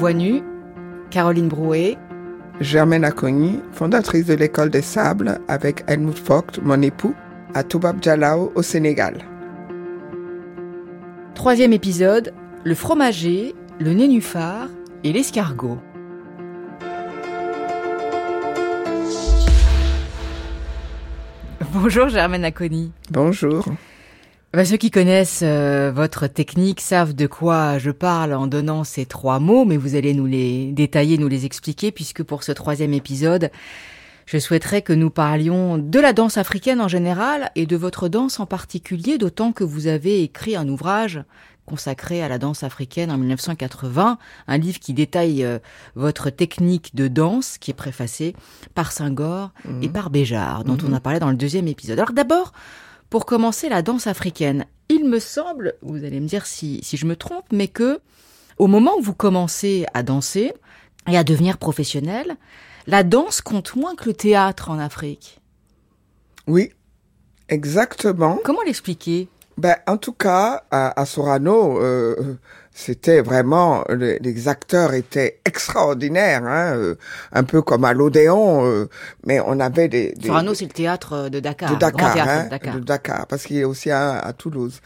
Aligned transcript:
voix 0.00 0.14
nue, 0.14 0.42
Caroline 1.10 1.48
Brouet. 1.48 1.98
Germaine 2.58 3.04
Acogny, 3.04 3.60
fondatrice 3.70 4.24
de 4.24 4.32
l'école 4.32 4.70
des 4.70 4.80
sables 4.80 5.38
avec 5.46 5.84
Helmut 5.88 6.18
Vogt, 6.26 6.58
mon 6.62 6.80
époux, 6.80 7.14
à 7.52 7.62
Toubab 7.62 8.02
Jalao 8.02 8.50
au 8.54 8.62
Sénégal. 8.62 9.18
Troisième 11.34 11.74
épisode, 11.74 12.32
le 12.64 12.74
fromager, 12.74 13.54
le 13.78 13.92
nénuphar 13.92 14.68
et 15.04 15.12
l'escargot. 15.12 15.78
Bonjour 21.74 22.08
Germaine 22.08 22.46
Aconi. 22.46 22.90
Bonjour. 23.10 23.66
Bah, 24.52 24.64
ceux 24.64 24.76
qui 24.78 24.90
connaissent 24.90 25.42
euh, 25.44 25.92
votre 25.94 26.26
technique 26.26 26.80
savent 26.80 27.14
de 27.14 27.28
quoi 27.28 27.78
je 27.78 27.92
parle 27.92 28.34
en 28.34 28.48
donnant 28.48 28.82
ces 28.82 29.06
trois 29.06 29.38
mots, 29.38 29.64
mais 29.64 29.76
vous 29.76 29.94
allez 29.94 30.12
nous 30.12 30.26
les 30.26 30.72
détailler, 30.72 31.18
nous 31.18 31.28
les 31.28 31.44
expliquer, 31.46 31.92
puisque 31.92 32.24
pour 32.24 32.42
ce 32.42 32.50
troisième 32.50 32.92
épisode, 32.92 33.50
je 34.26 34.38
souhaiterais 34.38 34.82
que 34.82 34.92
nous 34.92 35.10
parlions 35.10 35.78
de 35.78 36.00
la 36.00 36.12
danse 36.12 36.36
africaine 36.36 36.80
en 36.80 36.88
général 36.88 37.52
et 37.54 37.64
de 37.64 37.76
votre 37.76 38.08
danse 38.08 38.40
en 38.40 38.46
particulier, 38.46 39.18
d'autant 39.18 39.52
que 39.52 39.62
vous 39.62 39.86
avez 39.86 40.22
écrit 40.24 40.56
un 40.56 40.68
ouvrage 40.68 41.22
consacré 41.64 42.20
à 42.20 42.28
la 42.28 42.38
danse 42.38 42.64
africaine 42.64 43.12
en 43.12 43.18
1980, 43.18 44.18
un 44.48 44.58
livre 44.58 44.80
qui 44.80 44.94
détaille 44.94 45.44
euh, 45.44 45.60
votre 45.94 46.28
technique 46.28 46.96
de 46.96 47.06
danse, 47.06 47.56
qui 47.58 47.70
est 47.70 47.74
préfacé 47.74 48.34
par 48.74 48.90
Senghor 48.90 49.52
et 49.80 49.86
Mhm. 49.86 49.92
par 49.92 50.10
Béjart, 50.10 50.64
dont 50.64 50.78
on 50.84 50.88
Mhm. 50.88 50.94
a 50.94 51.00
parlé 51.00 51.20
dans 51.20 51.30
le 51.30 51.36
deuxième 51.36 51.68
épisode. 51.68 52.00
Alors 52.00 52.12
d'abord, 52.12 52.50
pour 53.10 53.26
commencer 53.26 53.68
la 53.68 53.82
danse 53.82 54.06
africaine, 54.06 54.66
il 54.88 55.04
me 55.04 55.18
semble, 55.18 55.74
vous 55.82 56.04
allez 56.04 56.20
me 56.20 56.28
dire 56.28 56.46
si, 56.46 56.80
si 56.82 56.96
je 56.96 57.06
me 57.06 57.16
trompe, 57.16 57.46
mais 57.52 57.68
que 57.68 58.00
au 58.58 58.66
moment 58.66 58.96
où 58.98 59.02
vous 59.02 59.14
commencez 59.14 59.86
à 59.94 60.02
danser 60.02 60.52
et 61.08 61.16
à 61.16 61.24
devenir 61.24 61.58
professionnel, 61.58 62.36
la 62.86 63.02
danse 63.02 63.40
compte 63.40 63.74
moins 63.76 63.94
que 63.94 64.06
le 64.06 64.14
théâtre 64.14 64.70
en 64.70 64.78
Afrique. 64.78 65.40
Oui, 66.46 66.70
exactement. 67.48 68.38
Comment 68.44 68.62
l'expliquer? 68.62 69.28
Ben, 69.58 69.76
en 69.86 69.96
tout 69.96 70.12
cas, 70.12 70.64
à, 70.70 70.98
à 71.00 71.04
Sorano, 71.04 71.80
euh, 71.82 72.38
c'était 72.72 73.20
vraiment 73.20 73.84
les, 73.90 74.18
les 74.18 74.48
acteurs 74.48 74.94
étaient 74.94 75.40
extraordinaires, 75.44 76.44
hein, 76.44 76.76
euh, 76.76 76.94
un 77.32 77.42
peu 77.44 77.62
comme 77.62 77.84
à 77.84 77.92
l'Odéon, 77.92 78.64
euh, 78.64 78.88
mais 79.26 79.40
on 79.44 79.60
avait 79.60 79.88
des, 79.88 80.12
des 80.12 80.28
Sorano, 80.28 80.54
c'est 80.54 80.64
le 80.66 80.70
théâtre 80.70 81.28
de 81.28 81.40
Dakar, 81.40 81.70
de 81.72 81.76
Dakar, 81.76 82.14
théâtre 82.14 82.30
hein, 82.30 82.44
de 82.44 82.50
Dakar. 82.50 82.74
de 82.74 82.80
Dakar, 82.80 83.26
parce 83.26 83.44
qu'il 83.44 83.56
y 83.56 83.62
a 83.62 83.68
aussi 83.68 83.90
un 83.90 84.12
à 84.22 84.32
Toulouse. 84.32 84.80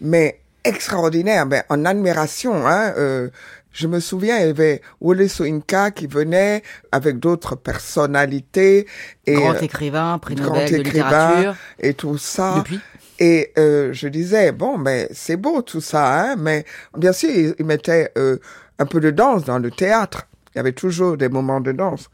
Mais 0.00 0.40
extraordinaire, 0.64 1.46
ben, 1.46 1.62
en 1.68 1.84
admiration. 1.84 2.66
Hein, 2.66 2.92
euh, 2.98 3.28
je 3.72 3.86
me 3.86 4.00
souviens, 4.00 4.38
il 4.38 4.46
y 4.46 4.50
avait 4.50 4.80
Wole 5.00 5.28
Soyinka 5.28 5.90
qui 5.90 6.06
venait 6.06 6.62
avec 6.92 7.18
d'autres 7.18 7.56
personnalités 7.56 8.86
et 9.26 9.34
grand 9.34 9.54
euh, 9.54 9.60
écrivain, 9.60 10.18
prix 10.18 10.34
grand 10.34 10.54
Nobel 10.54 10.70
de 10.70 10.76
littérature. 10.78 11.56
et 11.78 11.94
tout 11.94 12.16
ça. 12.16 12.54
Depuis? 12.56 12.80
Et 13.18 13.52
euh, 13.58 13.92
je 13.92 14.08
disais, 14.08 14.52
bon, 14.52 14.78
mais 14.78 15.08
c'est 15.12 15.36
beau 15.36 15.62
tout 15.62 15.80
ça, 15.80 16.20
hein, 16.20 16.36
mais 16.36 16.64
bien 16.96 17.12
sûr, 17.12 17.30
il, 17.30 17.54
il 17.58 17.64
mettait 17.64 18.12
euh, 18.18 18.38
un 18.78 18.86
peu 18.86 19.00
de 19.00 19.10
danse 19.10 19.44
dans 19.44 19.58
le 19.58 19.70
théâtre. 19.70 20.28
Il 20.54 20.58
y 20.58 20.60
avait 20.60 20.72
toujours 20.72 21.16
des 21.16 21.28
moments 21.28 21.60
de 21.60 21.72
danse. 21.72 22.08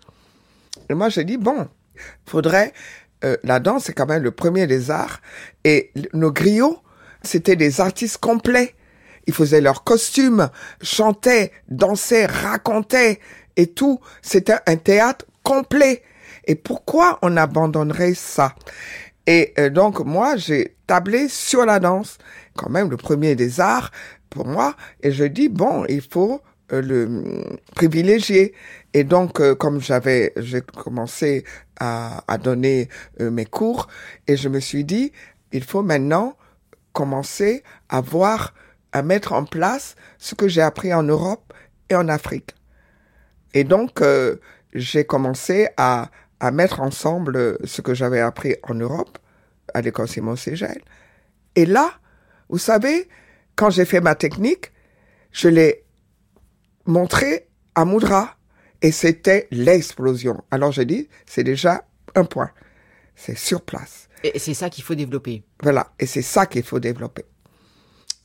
Et 0.88 0.94
moi, 0.94 1.08
j'ai 1.08 1.24
dit, 1.24 1.38
bon, 1.38 1.68
faudrait... 2.26 2.72
euh, 3.24 3.36
la 3.44 3.60
danse, 3.60 3.84
c'est 3.84 3.92
quand 3.92 4.06
même 4.06 4.22
le 4.22 4.30
premier 4.30 4.66
des 4.66 4.90
arts. 4.90 5.20
Et 5.64 5.92
nos 6.12 6.32
griots, 6.32 6.78
c'était 7.22 7.56
des 7.56 7.80
artistes 7.80 8.18
complets. 8.18 8.74
Ils 9.26 9.34
faisaient 9.34 9.60
leurs 9.60 9.84
costumes, 9.84 10.50
chantaient, 10.80 11.52
dansaient, 11.68 12.26
racontaient 12.26 13.20
et 13.56 13.68
tout. 13.68 14.00
C'était 14.22 14.58
un 14.66 14.76
théâtre 14.76 15.26
complet. 15.42 16.02
Et 16.44 16.56
pourquoi 16.56 17.18
on 17.22 17.36
abandonnerait 17.36 18.14
ça? 18.14 18.54
Et 19.26 19.54
euh, 19.58 19.70
donc 19.70 20.00
moi, 20.00 20.36
j'ai 20.36 20.76
tablé 20.86 21.28
sur 21.28 21.64
la 21.64 21.78
danse, 21.78 22.18
quand 22.56 22.70
même 22.70 22.90
le 22.90 22.96
premier 22.96 23.34
des 23.34 23.60
arts 23.60 23.90
pour 24.30 24.46
moi. 24.46 24.74
Et 25.02 25.12
je 25.12 25.24
dis 25.24 25.48
bon, 25.48 25.84
il 25.88 26.02
faut 26.02 26.40
euh, 26.72 26.82
le 26.82 27.04
hum, 27.04 27.58
privilégier. 27.74 28.54
Et 28.94 29.04
donc, 29.04 29.40
euh, 29.40 29.54
comme 29.54 29.80
j'avais, 29.80 30.32
j'ai 30.36 30.60
commencé 30.60 31.44
à, 31.78 32.24
à 32.32 32.38
donner 32.38 32.88
euh, 33.20 33.30
mes 33.30 33.46
cours, 33.46 33.88
et 34.26 34.36
je 34.36 34.48
me 34.48 34.60
suis 34.60 34.84
dit, 34.84 35.12
il 35.52 35.64
faut 35.64 35.82
maintenant 35.82 36.36
commencer 36.92 37.62
à 37.88 38.00
voir, 38.00 38.54
à 38.92 39.02
mettre 39.02 39.32
en 39.32 39.44
place 39.44 39.96
ce 40.18 40.34
que 40.34 40.48
j'ai 40.48 40.60
appris 40.60 40.92
en 40.92 41.02
Europe 41.02 41.52
et 41.88 41.94
en 41.94 42.08
Afrique. 42.08 42.54
Et 43.54 43.64
donc, 43.64 44.00
euh, 44.02 44.36
j'ai 44.74 45.04
commencé 45.04 45.68
à, 45.76 46.10
à 46.42 46.50
mettre 46.50 46.80
ensemble 46.80 47.36
euh, 47.36 47.56
ce 47.62 47.80
que 47.82 47.94
j'avais 47.94 48.18
appris 48.18 48.56
en 48.64 48.74
Europe, 48.74 49.16
à 49.72 49.80
l'école 49.80 50.08
Simon 50.08 50.34
Ségel. 50.34 50.82
Et 51.54 51.66
là, 51.66 51.92
vous 52.48 52.58
savez, 52.58 53.08
quand 53.54 53.70
j'ai 53.70 53.84
fait 53.84 54.00
ma 54.00 54.16
technique, 54.16 54.72
je 55.30 55.48
l'ai 55.48 55.84
montré 56.84 57.48
à 57.76 57.84
Moudra. 57.84 58.36
Et 58.82 58.90
c'était 58.90 59.46
l'explosion. 59.52 60.42
Alors 60.50 60.72
j'ai 60.72 60.84
dit, 60.84 61.08
c'est 61.26 61.44
déjà 61.44 61.84
un 62.16 62.24
point. 62.24 62.50
C'est 63.14 63.38
sur 63.38 63.62
place. 63.62 64.08
Et 64.24 64.40
c'est 64.40 64.54
ça 64.54 64.68
qu'il 64.68 64.82
faut 64.82 64.96
développer. 64.96 65.44
Voilà, 65.62 65.92
et 66.00 66.06
c'est 66.06 66.22
ça 66.22 66.46
qu'il 66.46 66.64
faut 66.64 66.80
développer. 66.80 67.24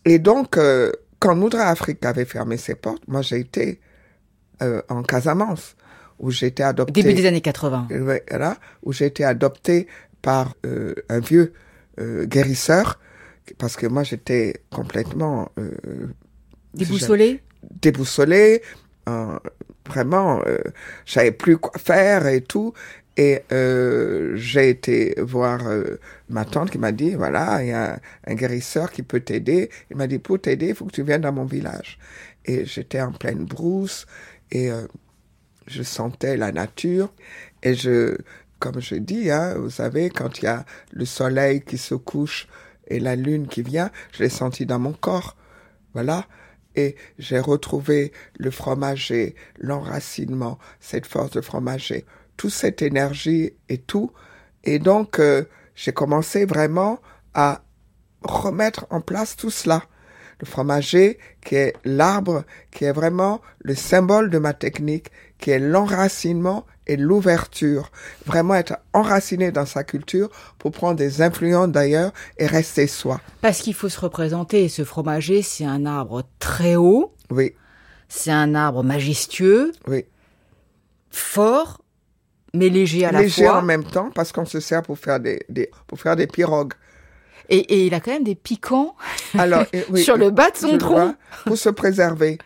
Et 0.06 0.18
donc, 0.18 0.58
euh, 0.58 0.92
quand 1.20 1.36
Moudra 1.36 1.66
Afrique 1.66 2.04
avait 2.04 2.26
fermé 2.26 2.58
ses 2.58 2.74
portes, 2.74 3.08
moi 3.08 3.22
j'ai 3.22 3.40
été 3.40 3.80
euh, 4.64 4.82
en 4.90 5.04
Casamance, 5.04 5.76
où 6.20 6.32
j'ai 6.32 6.48
été 6.48 6.64
adopté. 6.64 7.02
Début 7.02 7.14
des 7.14 7.26
années 7.26 7.42
80. 7.42 7.88
Euh, 7.92 8.20
voilà, 8.30 8.58
où 8.84 8.94
j'ai 8.94 9.06
été 9.06 9.24
adopté 9.24 9.88
par 10.22 10.56
euh, 10.66 10.94
un 11.10 11.20
vieux 11.20 11.54
euh, 12.00 12.26
guérisseur, 12.26 13.00
parce 13.58 13.76
que 13.76 13.88
moi 13.88 14.04
j'étais 14.04 14.62
complètement 14.72 15.52
euh, 15.58 15.72
Déboussolé 16.74 17.42
déboussolé, 17.82 18.62
euh, 19.10 19.40
vraiment, 19.88 20.42
euh, 20.46 20.60
j'avais 21.06 21.32
plus 21.32 21.58
quoi 21.58 21.72
faire 21.78 22.28
et 22.28 22.42
tout. 22.42 22.74
Et 23.20 23.42
j'ai 24.36 24.70
été 24.70 25.16
voir 25.18 25.62
ma 26.30 26.46
tante 26.46 26.70
qui 26.70 26.78
m'a 26.78 26.92
dit, 26.92 27.16
voilà, 27.16 27.64
il 27.64 27.70
y 27.70 27.72
a 27.72 27.94
un, 27.94 28.00
un 28.28 28.36
guérisseur 28.36 28.92
qui 28.92 29.02
peut 29.02 29.22
t'aider. 29.22 29.72
Il 29.90 29.98
m'a 29.98 30.06
dit, 30.06 30.20
pour 30.20 30.40
t'aider, 30.40 30.68
il 30.68 30.76
faut 30.76 30.86
que 30.86 30.92
tu 30.92 31.02
viennes 31.02 31.22
dans 31.22 31.34
mon 31.34 31.46
village. 31.46 31.98
Et 32.46 32.66
j'étais 32.66 33.02
en 33.02 33.12
pleine 33.12 33.44
brousse 33.46 34.06
et 34.52 34.70
je 35.68 35.84
sentais 35.84 36.38
la 36.38 36.52
nature. 36.52 37.14
Et 37.64 37.76
je, 37.76 38.18
comme 38.60 38.82
je 38.82 38.96
dis, 38.96 39.30
hein, 39.30 39.56
vous 39.58 39.70
savez, 39.70 40.10
quand 40.10 40.40
il 40.40 40.46
y 40.46 40.48
a 40.48 40.66
le 40.92 41.06
soleil 41.06 41.62
qui 41.62 41.78
se 41.78 41.96
couche 41.96 42.48
et 42.88 43.00
la 43.00 43.16
lune 43.16 43.48
qui 43.48 43.62
vient, 43.62 43.92
je 44.14 44.24
l'ai 44.24 44.30
senti 44.30 44.66
dans 44.66 44.80
mon 44.80 44.94
corps. 44.94 45.36
Voilà. 45.94 46.26
Et 46.76 46.96
j'ai 47.18 47.40
retrouvé 47.40 48.12
le 48.38 48.52
fromager, 48.52 49.36
l'enracinement, 49.58 50.60
cette 50.80 51.08
force 51.08 51.32
de 51.32 51.42
fromager, 51.42 52.06
toute 52.38 52.52
cette 52.52 52.82
énergie 52.82 53.54
et 53.68 53.80
tout. 53.80 54.12
Et 54.64 54.78
donc, 54.78 55.20
euh, 55.20 55.46
j'ai 55.76 55.92
commencé 55.92 56.46
vraiment 56.46 57.00
à 57.34 57.64
remettre 58.22 58.86
en 58.90 59.02
place 59.02 59.36
tout 59.36 59.50
cela. 59.50 59.84
Le 60.40 60.46
fromager, 60.46 61.18
qui 61.44 61.56
est 61.56 61.74
l'arbre, 61.84 62.44
qui 62.70 62.86
est 62.86 62.92
vraiment 62.92 63.42
le 63.60 63.74
symbole 63.74 64.30
de 64.30 64.38
ma 64.38 64.54
technique, 64.54 65.10
qui 65.40 65.52
est 65.52 65.60
l'enracinement 65.60 66.66
et 66.88 66.96
l'ouverture. 66.98 67.92
Vraiment 68.26 68.56
être 68.56 68.78
enraciné 68.94 69.52
dans 69.52 69.66
sa 69.66 69.84
culture 69.84 70.30
pour 70.58 70.72
prendre 70.72 70.96
des 70.96 71.22
influences 71.22 71.70
d'ailleurs 71.70 72.12
et 72.38 72.48
rester 72.48 72.88
soi. 72.88 73.20
Parce 73.42 73.60
qu'il 73.60 73.74
faut 73.74 73.90
se 73.90 74.00
représenter. 74.00 74.70
Ce 74.70 74.84
fromager, 74.84 75.42
c'est 75.42 75.66
un 75.66 75.86
arbre 75.86 76.24
très 76.40 76.76
haut, 76.76 77.14
Oui, 77.30 77.54
c'est 78.10 78.32
un 78.32 78.56
arbre 78.56 78.84
majestueux, 78.84 79.74
oui. 79.88 80.06
fort, 81.10 81.82
mais 82.54 82.70
léger 82.70 83.06
à 83.06 83.12
la 83.12 83.22
Léger 83.22 83.46
fois. 83.46 83.58
en 83.60 83.62
même 83.62 83.84
temps 83.84 84.10
parce 84.16 84.32
qu'on 84.32 84.46
se 84.46 84.60
sert 84.60 84.82
pour 84.82 84.98
faire 84.98 85.20
des, 85.20 85.44
des 85.50 85.70
pour 85.88 86.00
faire 86.00 86.16
des 86.16 86.28
pirogues. 86.28 86.74
Et, 87.50 87.58
et 87.60 87.86
il 87.86 87.94
a 87.94 88.00
quand 88.00 88.12
même 88.12 88.24
des 88.24 88.36
piquants 88.36 88.96
Alors 89.38 89.64
et- 89.74 89.86
oui, 89.90 90.04
sur 90.04 90.18
le 90.18 90.32
bas 90.32 90.50
de 90.52 90.58
son 90.58 90.78
tronc. 90.78 90.94
vois, 90.96 91.16
pour 91.46 91.58
se 91.58 91.70
préserver. 91.70 92.38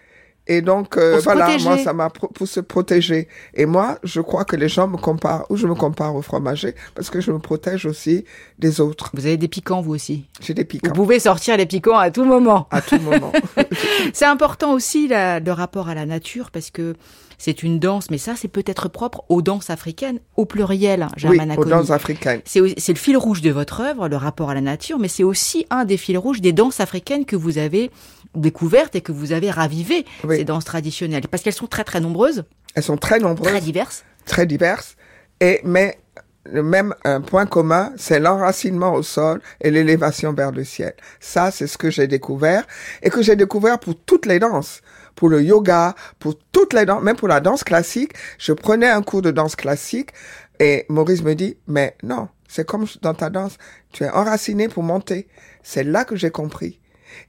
Et 0.47 0.61
donc 0.61 0.97
euh, 0.97 1.19
voilà, 1.23 1.45
protéger. 1.45 1.65
moi 1.69 1.77
ça 1.77 1.93
m'a 1.93 2.09
pour 2.09 2.47
se 2.47 2.59
protéger. 2.59 3.27
Et 3.53 3.65
moi, 3.67 3.99
je 4.03 4.21
crois 4.21 4.43
que 4.43 4.55
les 4.55 4.67
gens 4.69 4.87
me 4.87 4.97
comparent 4.97 5.45
ou 5.49 5.55
je 5.55 5.67
me 5.67 5.75
compare 5.75 6.15
au 6.15 6.21
fromager 6.23 6.73
parce 6.95 7.09
que 7.11 7.21
je 7.21 7.31
me 7.31 7.37
protège 7.39 7.85
aussi 7.85 8.25
des 8.57 8.81
autres. 8.81 9.11
Vous 9.13 9.25
avez 9.27 9.37
des 9.37 9.47
piquants, 9.47 9.81
vous 9.81 9.93
aussi? 9.93 10.25
J'ai 10.41 10.53
des 10.55 10.63
Vous 10.63 10.67
piquants 10.67 10.91
pouvez 10.93 11.19
sortir 11.19 11.57
les 11.57 11.67
piquants 11.67 11.97
à 11.97 12.09
tout 12.09 12.25
moment. 12.25 12.67
à 12.71 12.81
tout 12.81 12.99
moment. 12.99 13.31
C'est 14.13 14.25
important 14.25 14.73
aussi 14.73 15.07
la- 15.07 15.39
le 15.39 15.51
rapport 15.51 15.89
à 15.89 15.95
la 15.95 16.05
nature 16.07 16.49
parce 16.51 16.71
que 16.71 16.95
c'est 17.43 17.63
une 17.63 17.79
danse, 17.79 18.11
mais 18.11 18.19
ça, 18.19 18.35
c'est 18.35 18.47
peut-être 18.47 18.87
propre 18.87 19.23
aux 19.27 19.41
danses 19.41 19.71
africaines, 19.71 20.19
au 20.37 20.45
pluriel, 20.45 21.07
Oui, 21.13 21.13
Germaine 21.17 21.49
aux 21.49 21.53
Acogny. 21.53 21.71
danses 21.71 21.89
africaines. 21.89 22.41
C'est 22.45 22.59
le 22.59 22.95
fil 22.95 23.17
rouge 23.17 23.41
de 23.41 23.49
votre 23.49 23.81
œuvre, 23.81 24.07
le 24.07 24.15
rapport 24.15 24.51
à 24.51 24.53
la 24.53 24.61
nature, 24.61 24.99
mais 24.99 25.07
c'est 25.07 25.23
aussi 25.23 25.65
un 25.71 25.83
des 25.85 25.97
fils 25.97 26.17
rouges 26.17 26.39
des 26.39 26.53
danses 26.53 26.79
africaines 26.79 27.25
que 27.25 27.35
vous 27.35 27.57
avez 27.57 27.89
découvertes 28.35 28.95
et 28.95 29.01
que 29.01 29.11
vous 29.11 29.31
avez 29.31 29.49
ravivées, 29.49 30.05
Oui. 30.23 30.37
ces 30.37 30.43
danses 30.43 30.65
traditionnelles. 30.65 31.23
Parce 31.29 31.41
qu'elles 31.41 31.53
sont 31.53 31.65
très 31.67 31.83
très 31.83 31.99
nombreuses, 31.99 32.43
Elles 32.75 32.83
sont 32.83 32.97
très 32.97 33.17
nombreuses. 33.19 33.47
très 33.51 33.61
diverses. 33.61 34.03
très 34.25 34.45
diverses, 34.45 34.95
et, 35.39 35.61
mais 35.63 35.97
le 36.45 36.63
même 36.63 36.95
un 37.03 37.21
point 37.21 37.45
commun, 37.45 37.93
c'est 37.97 38.19
l'enracinement 38.19 38.93
au 38.93 39.03
sol 39.03 39.41
et 39.61 39.71
l'élévation 39.71 40.33
vers 40.33 40.51
le 40.51 40.63
ciel. 40.63 40.93
Ça, 41.19 41.51
c'est 41.51 41.67
ce 41.67 41.77
que 41.77 41.89
j'ai 41.89 42.07
découvert 42.07 42.65
et 43.03 43.09
que 43.09 43.21
j'ai 43.21 43.35
découvert 43.35 43.79
pour 43.79 43.95
toutes 43.95 44.25
les 44.25 44.39
danses, 44.39 44.81
pour 45.15 45.29
le 45.29 45.41
yoga, 45.41 45.95
pour 46.19 46.35
toutes 46.51 46.73
les 46.73 46.85
danses, 46.85 47.03
même 47.03 47.15
pour 47.15 47.27
la 47.27 47.39
danse 47.39 47.63
classique. 47.63 48.13
Je 48.39 48.53
prenais 48.53 48.89
un 48.89 49.01
cours 49.01 49.21
de 49.21 49.31
danse 49.31 49.55
classique 49.55 50.11
et 50.59 50.85
Maurice 50.89 51.23
me 51.23 51.35
dit, 51.35 51.57
mais 51.67 51.95
non, 52.03 52.27
c'est 52.47 52.65
comme 52.65 52.85
dans 53.01 53.13
ta 53.13 53.29
danse, 53.29 53.57
tu 53.91 54.03
es 54.03 54.09
enraciné 54.09 54.67
pour 54.67 54.83
monter. 54.83 55.27
C'est 55.63 55.83
là 55.83 56.05
que 56.05 56.15
j'ai 56.15 56.31
compris. 56.31 56.79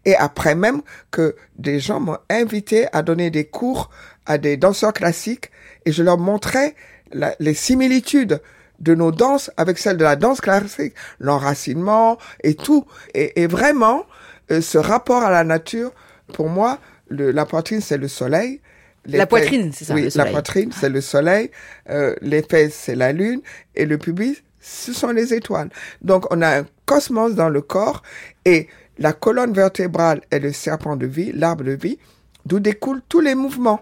Et 0.05 0.15
après 0.17 0.55
même 0.55 0.81
que 1.11 1.37
des 1.59 1.81
gens 1.81 2.01
m'ont 2.01 2.19
invité 2.31 2.87
à 2.93 3.03
donner 3.03 3.31
des 3.31 3.45
cours 3.45 3.91
à 4.27 4.39
des 4.39 4.57
danseurs 4.57 4.93
classiques 4.93 5.51
et 5.85 5.93
je 5.93 6.03
leur 6.03 6.19
montrais 6.19 6.75
les 7.41 7.55
similitudes 7.55 8.41
de 8.83 8.95
nos 8.95 9.11
danses 9.13 9.51
avec 9.57 9.79
celles 9.79 9.97
de 9.97 10.05
la 10.05 10.17
danse 10.17 10.41
classique, 10.41 10.95
l'enracinement 11.21 12.19
et 12.43 12.55
tout. 12.55 12.85
Et, 13.15 13.43
et 13.43 13.47
vraiment, 13.47 14.05
euh, 14.51 14.61
ce 14.61 14.79
rapport 14.79 15.23
à 15.23 15.31
la 15.31 15.45
nature, 15.45 15.93
pour 16.35 16.49
moi, 16.49 16.79
le, 17.09 17.31
la 17.31 17.47
poitrine, 17.47 17.81
c'est 17.81 17.99
le 17.99 18.09
soleil. 18.09 18.61
Les 19.07 19.19
La 19.19 19.25
fesses- 19.25 19.29
poitrine, 19.31 19.73
c'est 19.73 19.85
ça, 19.85 19.95
Oui, 19.95 20.01
le 20.03 20.07
la 20.07 20.11
soleil. 20.11 20.33
poitrine, 20.33 20.71
c'est 20.73 20.89
le 20.89 21.01
soleil. 21.01 21.51
Euh, 21.91 22.15
les 22.23 22.43
fesses, 22.43 22.75
c'est 22.75 22.95
la 22.95 23.13
lune. 23.13 23.41
Et 23.75 23.87
le 23.87 23.99
pubis, 23.99 24.43
ce 24.61 24.93
sont 24.93 25.11
les 25.11 25.35
étoiles. 25.35 25.71
Donc, 26.03 26.27
on 26.33 26.41
a 26.43 26.61
un 26.61 26.67
cosmos 26.87 27.35
dans 27.35 27.49
le 27.49 27.63
corps. 27.63 28.03
Et 28.45 28.69
la 28.99 29.13
colonne 29.13 29.53
vertébrale 29.53 30.21
est 30.31 30.39
le 30.41 30.53
serpent 30.53 30.97
de 30.97 31.07
vie, 31.07 31.33
l'arbre 31.33 31.65
de 31.65 31.73
vie, 31.73 31.99
d'où 32.47 32.61
découlent 32.61 33.03
tous 33.09 33.21
les 33.21 33.35
mouvements. 33.35 33.81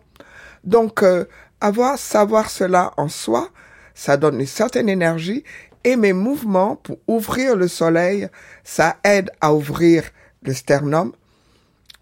Donc, 0.64 1.02
euh, 1.02 1.24
avoir, 1.60 1.98
savoir 1.98 2.50
cela 2.50 2.92
en 2.96 3.08
soi, 3.08 3.50
ça 3.94 4.16
donne 4.16 4.40
une 4.40 4.46
certaine 4.46 4.88
énergie. 4.88 5.44
Et 5.84 5.96
mes 5.96 6.12
mouvements 6.12 6.76
pour 6.76 6.98
ouvrir 7.06 7.56
le 7.56 7.68
soleil, 7.68 8.28
ça 8.64 8.98
aide 9.04 9.30
à 9.40 9.54
ouvrir 9.54 10.04
le 10.42 10.52
sternum, 10.52 11.12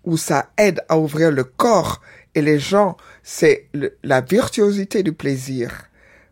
ou 0.05 0.17
ça 0.17 0.51
aide 0.57 0.83
à 0.89 0.99
ouvrir 0.99 1.31
le 1.31 1.45
corps. 1.45 2.01
Et 2.35 2.43
les 2.43 2.59
gens, 2.59 2.97
c'est 3.23 3.69
la 4.03 4.21
virtuosité 4.21 5.03
du 5.03 5.13
plaisir 5.13 5.89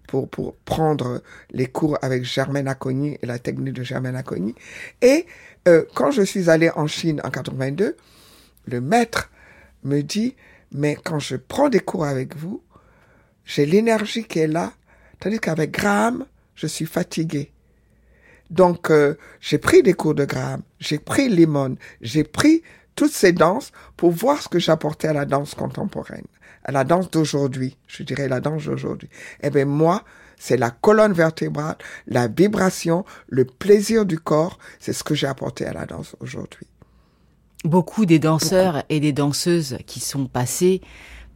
pour, 0.06 0.28
pour 0.28 0.54
prendre 0.56 1.22
les 1.50 1.66
cours 1.66 1.98
avec 2.02 2.24
Germaine 2.24 2.68
Acogny 2.68 3.18
et 3.22 3.26
la 3.26 3.38
technique 3.38 3.74
de 3.74 3.82
Germaine 3.82 4.16
Acogny. 4.16 4.54
Et 5.02 5.26
euh, 5.68 5.84
quand 5.94 6.10
je 6.10 6.22
suis 6.22 6.48
allé 6.48 6.70
en 6.70 6.86
Chine 6.86 7.20
en 7.24 7.30
82, 7.30 7.96
le 8.66 8.80
maître 8.80 9.30
me 9.84 10.02
dit, 10.02 10.36
mais 10.72 10.96
quand 10.96 11.18
je 11.18 11.36
prends 11.36 11.68
des 11.68 11.80
cours 11.80 12.04
avec 12.04 12.36
vous, 12.36 12.62
j'ai 13.44 13.66
l'énergie 13.66 14.24
qui 14.24 14.40
est 14.40 14.48
là, 14.48 14.72
tandis 15.20 15.38
qu'avec 15.38 15.70
Graham, 15.70 16.26
je 16.54 16.66
suis 16.66 16.86
fatigué. 16.86 17.52
Donc, 18.50 18.90
euh, 18.90 19.16
j'ai 19.40 19.58
pris 19.58 19.82
des 19.82 19.94
cours 19.94 20.14
de 20.14 20.24
Graham, 20.24 20.62
j'ai 20.78 20.98
pris 20.98 21.28
Limon, 21.28 21.76
j'ai 22.00 22.24
pris 22.24 22.62
toutes 22.94 23.12
ces 23.12 23.32
danses 23.32 23.72
pour 23.96 24.10
voir 24.10 24.40
ce 24.40 24.48
que 24.48 24.58
j'apportais 24.58 25.08
à 25.08 25.12
la 25.12 25.24
danse 25.24 25.54
contemporaine, 25.54 26.26
à 26.64 26.72
la 26.72 26.84
danse 26.84 27.10
d'aujourd'hui, 27.10 27.76
je 27.86 28.02
dirais 28.02 28.28
la 28.28 28.40
danse 28.40 28.64
d'aujourd'hui. 28.64 29.10
Eh 29.42 29.50
bien, 29.50 29.64
moi, 29.64 30.04
c'est 30.38 30.56
la 30.56 30.70
colonne 30.70 31.12
vertébrale, 31.12 31.76
la 32.06 32.28
vibration, 32.28 33.04
le 33.28 33.44
plaisir 33.44 34.06
du 34.06 34.18
corps, 34.18 34.58
c'est 34.78 34.92
ce 34.92 35.02
que 35.02 35.14
j'ai 35.14 35.26
apporté 35.26 35.66
à 35.66 35.72
la 35.72 35.86
danse 35.86 36.14
aujourd'hui. 36.20 36.66
Beaucoup 37.64 38.06
des 38.06 38.18
danseurs 38.18 38.84
et 38.88 39.00
des 39.00 39.12
danseuses 39.12 39.78
qui 39.86 39.98
sont 39.98 40.26
passés 40.26 40.82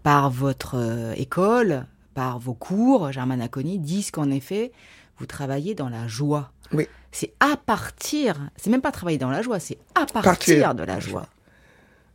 par 0.02 0.30
votre 0.30 0.76
euh, 0.76 1.12
école, 1.16 1.86
par 2.20 2.38
vos 2.38 2.52
cours, 2.52 3.12
Germaine 3.12 3.40
Acogny, 3.40 3.78
disent 3.78 4.10
qu'en 4.10 4.30
effet, 4.30 4.72
vous 5.16 5.24
travaillez 5.24 5.74
dans 5.74 5.88
la 5.88 6.06
joie. 6.06 6.52
Oui. 6.70 6.86
C'est 7.12 7.32
à 7.40 7.56
partir, 7.56 8.50
c'est 8.58 8.68
même 8.68 8.82
pas 8.82 8.92
travailler 8.92 9.16
dans 9.16 9.30
la 9.30 9.40
joie, 9.40 9.58
c'est 9.58 9.78
à 9.94 10.04
partir, 10.04 10.22
Partir 10.22 10.74
de 10.74 10.82
la 10.82 11.00
joie. 11.00 11.26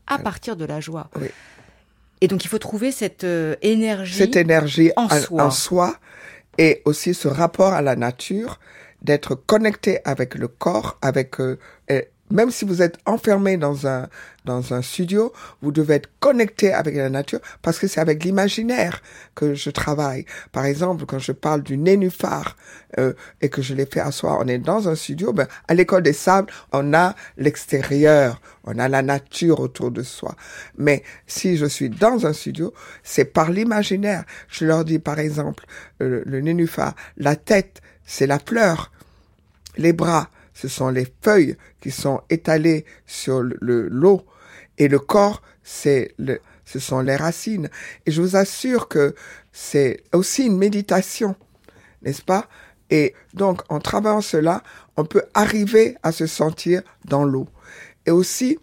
À 0.05 0.19
partir 0.19 0.57
de 0.57 0.63
la 0.63 0.79
joie. 0.79 1.09
Oui. 1.19 1.29
Et 2.21 2.27
donc 2.27 2.45
il 2.45 2.49
faut 2.49 2.59
trouver 2.59 2.91
cette 2.91 3.23
euh, 3.23 3.55
énergie. 3.63 4.13
cette 4.13 4.35
énergie 4.35 4.91
en 4.95 5.05
en, 5.05 5.09
soi. 5.09 5.43
en 5.43 5.49
soi 5.49 5.95
et 6.59 6.83
aussi 6.85 7.15
ce 7.15 7.27
rapport 7.27 7.73
à 7.73 7.81
la 7.81 7.95
nature, 7.95 8.59
d'être 9.01 9.33
connecté 9.33 10.01
avec 10.05 10.35
le 10.35 10.47
corps, 10.47 10.99
avec 11.01 11.41
euh, 11.41 11.57
et 11.89 12.09
même 12.31 12.49
si 12.51 12.65
vous 12.65 12.81
êtes 12.81 12.97
enfermé 13.05 13.57
dans 13.57 13.87
un 13.87 14.07
dans 14.45 14.73
un 14.73 14.81
studio, 14.81 15.33
vous 15.61 15.71
devez 15.71 15.95
être 15.95 16.09
connecté 16.19 16.71
avec 16.71 16.95
la 16.95 17.09
nature 17.09 17.39
parce 17.61 17.79
que 17.79 17.87
c'est 17.87 17.99
avec 17.99 18.23
l'imaginaire 18.23 19.01
que 19.33 19.55
je 19.55 19.69
travaille. 19.69 20.25
Par 20.51 20.65
exemple, 20.65 21.05
quand 21.05 21.19
je 21.19 21.31
parle 21.31 21.63
du 21.63 21.77
nénuphar 21.77 22.55
euh, 22.99 23.13
et 23.41 23.49
que 23.49 23.61
je 23.61 23.73
l'ai 23.73 23.87
fait 23.87 23.99
asseoir, 23.99 24.37
on 24.39 24.47
est 24.47 24.59
dans 24.59 24.87
un 24.87 24.95
studio. 24.95 25.33
Ben, 25.33 25.47
à 25.67 25.73
l'école 25.73 26.03
des 26.03 26.13
sables, 26.13 26.51
on 26.71 26.93
a 26.93 27.15
l'extérieur, 27.37 28.39
on 28.63 28.77
a 28.77 28.87
la 28.87 29.01
nature 29.01 29.59
autour 29.59 29.91
de 29.91 30.03
soi. 30.03 30.35
Mais 30.77 31.03
si 31.27 31.57
je 31.57 31.65
suis 31.65 31.89
dans 31.89 32.25
un 32.25 32.33
studio, 32.33 32.73
c'est 33.03 33.25
par 33.25 33.49
l'imaginaire. 33.49 34.23
Je 34.47 34.65
leur 34.65 34.85
dis, 34.85 34.99
par 34.99 35.19
exemple, 35.19 35.65
euh, 36.01 36.21
le 36.25 36.41
nénuphar, 36.41 36.95
la 37.17 37.35
tête, 37.35 37.81
c'est 38.05 38.27
la 38.27 38.39
fleur. 38.39 38.91
Les 39.77 39.91
bras, 39.91 40.29
ce 40.55 40.67
sont 40.67 40.89
les 40.89 41.07
feuilles 41.21 41.55
qui 41.81 41.91
sont 41.91 42.21
étalées 42.31 42.85
sur 43.05 43.43
le- 43.43 43.57
le- 43.61 43.87
l'eau. 43.89 44.25
Et 44.79 44.87
le 44.87 44.97
corps, 44.97 45.43
c'est 45.61 46.15
le, 46.17 46.39
ce 46.65 46.79
sont 46.79 47.01
les 47.01 47.15
racines. 47.15 47.69
Et 48.07 48.11
je 48.11 48.21
vous 48.21 48.35
assure 48.35 48.87
que 48.87 49.13
c'est 49.51 50.03
aussi 50.13 50.47
une 50.47 50.57
méditation, 50.57 51.35
n'est-ce 52.01 52.23
pas? 52.23 52.49
Et 52.89 53.13
donc, 53.33 53.61
en 53.69 53.79
travaillant 53.79 54.21
cela, 54.21 54.63
on 54.97 55.05
peut 55.05 55.23
arriver 55.33 55.97
à 56.03 56.11
se 56.11 56.25
sentir 56.25 56.81
dans 57.03 57.25
l'eau. 57.25 57.47
Et 58.05 58.11
aussi, 58.11 58.57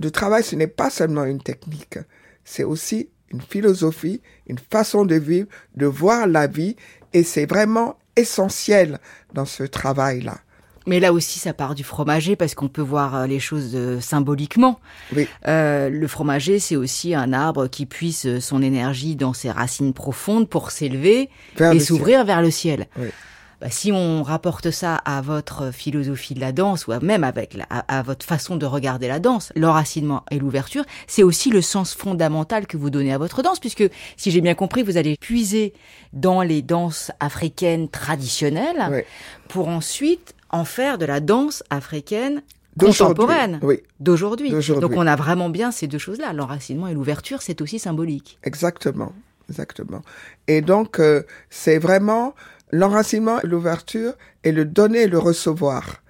le 0.00 0.10
travail, 0.10 0.42
ce 0.42 0.56
n'est 0.56 0.66
pas 0.66 0.90
seulement 0.90 1.24
une 1.24 1.42
technique, 1.42 1.98
c'est 2.44 2.64
aussi 2.64 3.10
une 3.30 3.42
philosophie, 3.42 4.22
une 4.46 4.58
façon 4.58 5.04
de 5.04 5.16
vivre, 5.16 5.48
de 5.74 5.86
voir 5.86 6.26
la 6.26 6.46
vie, 6.46 6.76
et 7.12 7.22
c'est 7.22 7.46
vraiment 7.46 7.98
essentiel 8.16 8.98
dans 9.34 9.44
ce 9.44 9.64
travail-là. 9.64 10.38
Mais 10.88 11.00
là 11.00 11.12
aussi, 11.12 11.38
ça 11.38 11.52
part 11.52 11.74
du 11.74 11.84
fromager 11.84 12.34
parce 12.34 12.54
qu'on 12.54 12.68
peut 12.68 12.82
voir 12.82 13.14
euh, 13.14 13.26
les 13.26 13.38
choses 13.40 13.72
euh, 13.74 14.00
symboliquement. 14.00 14.80
Oui. 15.14 15.28
Euh, 15.46 15.88
le 15.90 16.08
fromager, 16.08 16.58
c'est 16.58 16.76
aussi 16.76 17.14
un 17.14 17.32
arbre 17.32 17.66
qui 17.68 17.86
puise 17.86 18.24
euh, 18.26 18.40
son 18.40 18.62
énergie 18.62 19.14
dans 19.14 19.32
ses 19.34 19.50
racines 19.50 19.92
profondes 19.92 20.48
pour 20.48 20.70
s'élever 20.70 21.28
et 21.76 21.80
s'ouvrir 21.80 22.24
vers 22.24 22.42
le 22.42 22.50
ciel. 22.50 22.86
Oui. 22.98 23.08
Bah, 23.60 23.66
si 23.70 23.90
on 23.90 24.22
rapporte 24.22 24.70
ça 24.70 24.94
à 24.94 25.20
votre 25.20 25.72
philosophie 25.72 26.32
de 26.34 26.38
la 26.40 26.52
danse 26.52 26.86
ou 26.86 26.92
à- 26.92 27.00
même 27.00 27.24
avec 27.24 27.54
la- 27.54 27.66
à, 27.70 27.98
à 27.98 28.02
votre 28.02 28.24
façon 28.24 28.54
de 28.54 28.64
regarder 28.64 29.08
la 29.08 29.18
danse, 29.18 29.52
l'enracinement 29.56 30.24
et 30.30 30.38
l'ouverture, 30.38 30.84
c'est 31.08 31.24
aussi 31.24 31.50
le 31.50 31.60
sens 31.60 31.92
fondamental 31.92 32.68
que 32.68 32.76
vous 32.76 32.88
donnez 32.88 33.12
à 33.12 33.18
votre 33.18 33.42
danse, 33.42 33.58
puisque 33.58 33.82
si 34.16 34.30
j'ai 34.30 34.40
bien 34.40 34.54
compris, 34.54 34.84
vous 34.84 34.96
allez 34.96 35.16
puiser 35.20 35.72
dans 36.12 36.42
les 36.42 36.62
danses 36.62 37.10
africaines 37.18 37.88
traditionnelles 37.88 39.04
pour 39.48 39.66
ensuite 39.66 40.34
en 40.50 40.64
faire 40.64 40.98
de 40.98 41.04
la 41.06 41.20
danse 41.20 41.62
africaine 41.70 42.42
contemporaine 42.78 43.58
Oui, 43.62 43.82
d'aujourd'hui. 44.00 44.50
Donc 44.80 44.92
on 44.96 45.06
a 45.06 45.16
vraiment 45.16 45.48
bien 45.50 45.70
ces 45.72 45.86
deux 45.86 45.98
choses-là. 45.98 46.32
L'enracinement 46.32 46.86
et 46.88 46.94
l'ouverture, 46.94 47.42
c'est 47.42 47.60
aussi 47.60 47.78
symbolique. 47.78 48.38
exactement. 48.44 49.12
Exactement. 49.50 50.02
Et 50.46 50.60
donc, 50.60 51.00
euh, 51.00 51.22
c'est 51.48 51.78
vraiment 51.78 52.34
l'enracinement 52.70 53.40
et 53.40 53.46
l'ouverture 53.46 54.12
et 54.44 54.52
le 54.52 54.66
donner 54.66 55.04
et 55.04 55.06
le 55.08 55.18
recevoir. 55.18 56.02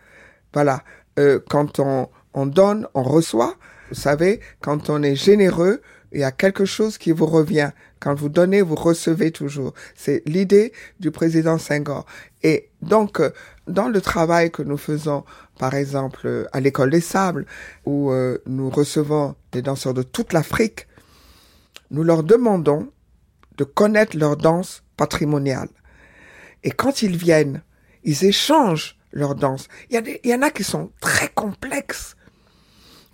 Voilà. 0.53 0.83
Euh, 1.21 1.39
quand 1.49 1.79
on, 1.79 2.09
on 2.35 2.47
donne, 2.47 2.89
on 2.95 3.05
reçoit. 3.05 3.55
Vous 3.91 3.95
savez, 3.95 4.41
quand 4.61 4.91
on 4.91 5.05
est 5.05 5.15
généreux, 5.15 5.81
il 6.11 6.19
y 6.21 6.25
a 6.25 6.33
quelque 6.33 6.65
chose 6.65 6.99
qui 6.99 7.13
vous 7.13 7.27
revient. 7.27 7.71
Quand 8.01 8.15
vous 8.15 8.29
donnez, 8.29 8.63
vous 8.63 8.75
recevez 8.75 9.33
toujours. 9.33 9.75
C'est 9.95 10.23
l'idée 10.27 10.73
du 11.01 11.11
président 11.11 11.59
Senghor. 11.59 12.07
Et 12.43 12.71
donc, 12.83 13.21
euh, 13.21 13.31
dans 13.67 13.89
le 13.89 14.01
travail 14.01 14.51
que 14.51 14.63
nous 14.63 14.77
faisons, 14.77 15.25
par 15.59 15.75
exemple, 15.75 16.21
euh, 16.27 16.47
à 16.53 16.61
l'école 16.61 16.91
des 16.91 17.01
sables, 17.01 17.47
où 17.85 18.13
euh, 18.13 18.39
nous 18.47 18.71
recevons 18.71 19.35
des 19.53 19.63
danseurs 19.63 19.95
de 19.95 20.03
toute 20.03 20.33
l'Afrique, 20.33 20.87
nous 21.91 22.05
leur 22.05 22.23
demandons 22.23 22.91
de 23.57 23.65
connaître 23.65 24.17
leur 24.17 24.37
danse 24.37 24.83
patrimoniale. 24.97 25.69
Et 26.65 26.71
quand 26.71 27.03
ils 27.03 27.17
viennent, 27.17 27.63
ils 28.05 28.25
échangent 28.25 28.99
leur 29.13 29.35
danse. 29.35 29.69
Il 29.91 30.21
y, 30.25 30.35
en 30.35 30.43
a 30.43 30.51
qui 30.51 30.65
sont 30.65 30.91
très 31.01 31.29
complexes. 31.29 32.17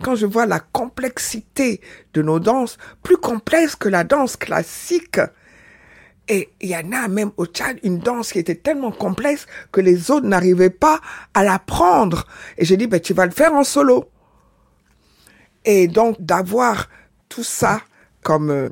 Quand 0.05 0.17
je 0.17 0.27
vois 0.27 0.45
la 0.45 0.61
complexité 0.61 1.81
de 2.13 2.21
nos 2.21 2.39
danses, 2.39 2.77
plus 3.03 3.17
complexe 3.17 3.75
que 3.75 3.89
la 3.89 4.05
danse 4.05 4.37
classique, 4.37 5.19
Et 6.29 6.51
il 6.61 6.69
y 6.71 6.77
en 6.77 6.93
a 6.93 7.09
même 7.09 7.33
au 7.39 7.47
Tchad 7.47 7.79
une 7.83 7.99
danse 7.99 8.33
qui 8.33 8.39
était 8.39 8.55
tellement 8.55 8.93
complexe 8.93 9.47
que 9.73 9.81
les 9.81 10.11
autres 10.11 10.27
n'arrivaient 10.27 10.69
pas 10.71 11.01
à 11.33 11.43
l'apprendre. 11.43 12.27
Et 12.59 12.65
j'ai 12.67 12.77
dit, 12.77 12.87
ben, 12.87 13.01
tu 13.01 13.15
vas 13.15 13.27
le 13.27 13.33
faire 13.33 13.55
en 13.55 13.65
solo. 13.65 14.11
Et 15.65 15.89
donc 15.89 16.17
d'avoir 16.21 16.89
tout 17.31 17.45
ça 17.45 17.81
comme 18.23 18.51
euh, 18.51 18.69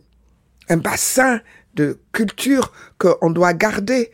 un 0.69 0.77
bassin 0.79 1.41
de 1.75 1.99
culture 2.13 2.73
qu'on 2.99 3.31
doit 3.31 3.55
garder 3.55 4.11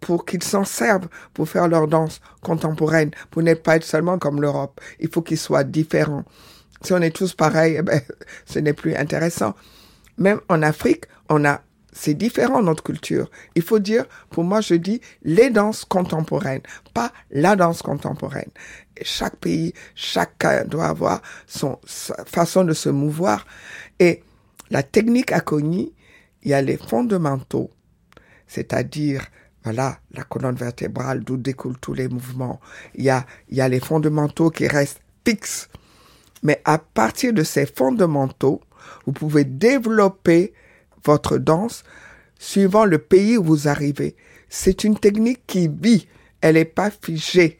pour 0.00 0.26
qu'ils 0.26 0.42
s'en 0.42 0.64
servent 0.64 1.08
pour 1.32 1.48
faire 1.48 1.68
leur 1.68 1.88
danse 1.88 2.20
contemporaine, 2.42 3.10
pour 3.30 3.42
n'être 3.42 3.62
pas 3.62 3.76
être 3.76 3.84
seulement 3.84 4.18
comme 4.18 4.40
l'Europe. 4.40 4.80
Il 5.00 5.08
faut 5.08 5.22
qu'ils 5.22 5.38
soient 5.38 5.64
différents. 5.64 6.24
Si 6.82 6.92
on 6.92 7.00
est 7.00 7.14
tous 7.14 7.34
pareils, 7.34 7.76
eh 7.78 7.82
ben, 7.82 8.00
ce 8.46 8.58
n'est 8.58 8.72
plus 8.72 8.94
intéressant. 8.94 9.54
Même 10.16 10.40
en 10.48 10.62
Afrique, 10.62 11.04
on 11.28 11.44
a, 11.44 11.62
c'est 11.92 12.14
différent 12.14 12.62
notre 12.62 12.82
culture. 12.82 13.30
Il 13.54 13.62
faut 13.62 13.78
dire, 13.78 14.04
pour 14.30 14.44
moi, 14.44 14.60
je 14.60 14.74
dis 14.74 15.00
les 15.22 15.50
danses 15.50 15.84
contemporaines, 15.84 16.62
pas 16.94 17.12
la 17.30 17.56
danse 17.56 17.82
contemporaine. 17.82 18.50
chaque 19.02 19.36
pays, 19.36 19.74
chacun 19.94 20.64
doit 20.64 20.86
avoir 20.86 21.22
son 21.46 21.78
sa 21.84 22.24
façon 22.24 22.64
de 22.64 22.72
se 22.72 22.88
mouvoir. 22.88 23.46
Et 23.98 24.22
la 24.70 24.82
technique 24.82 25.32
à 25.32 25.42
il 26.42 26.50
y 26.50 26.54
a 26.54 26.62
les 26.62 26.76
fondamentaux, 26.76 27.70
c'est-à-dire 28.46 29.26
voilà, 29.64 29.98
la 30.12 30.22
colonne 30.22 30.54
vertébrale 30.54 31.24
d'où 31.24 31.36
découlent 31.36 31.78
tous 31.78 31.94
les 31.94 32.08
mouvements. 32.08 32.60
Il 32.94 33.04
y 33.04 33.10
a, 33.10 33.26
il 33.48 33.56
y 33.56 33.60
a 33.60 33.68
les 33.68 33.80
fondamentaux 33.80 34.50
qui 34.50 34.66
restent 34.66 35.02
fixes. 35.26 35.68
Mais 36.42 36.60
à 36.64 36.78
partir 36.78 37.32
de 37.32 37.42
ces 37.42 37.66
fondamentaux, 37.66 38.60
vous 39.06 39.12
pouvez 39.12 39.44
développer 39.44 40.52
votre 41.04 41.38
danse 41.38 41.84
suivant 42.38 42.84
le 42.84 42.98
pays 42.98 43.36
où 43.36 43.44
vous 43.44 43.68
arrivez. 43.68 44.16
C'est 44.48 44.84
une 44.84 44.98
technique 44.98 45.42
qui 45.46 45.68
vit. 45.68 46.06
Elle 46.40 46.54
n'est 46.54 46.64
pas 46.64 46.90
figée. 46.90 47.58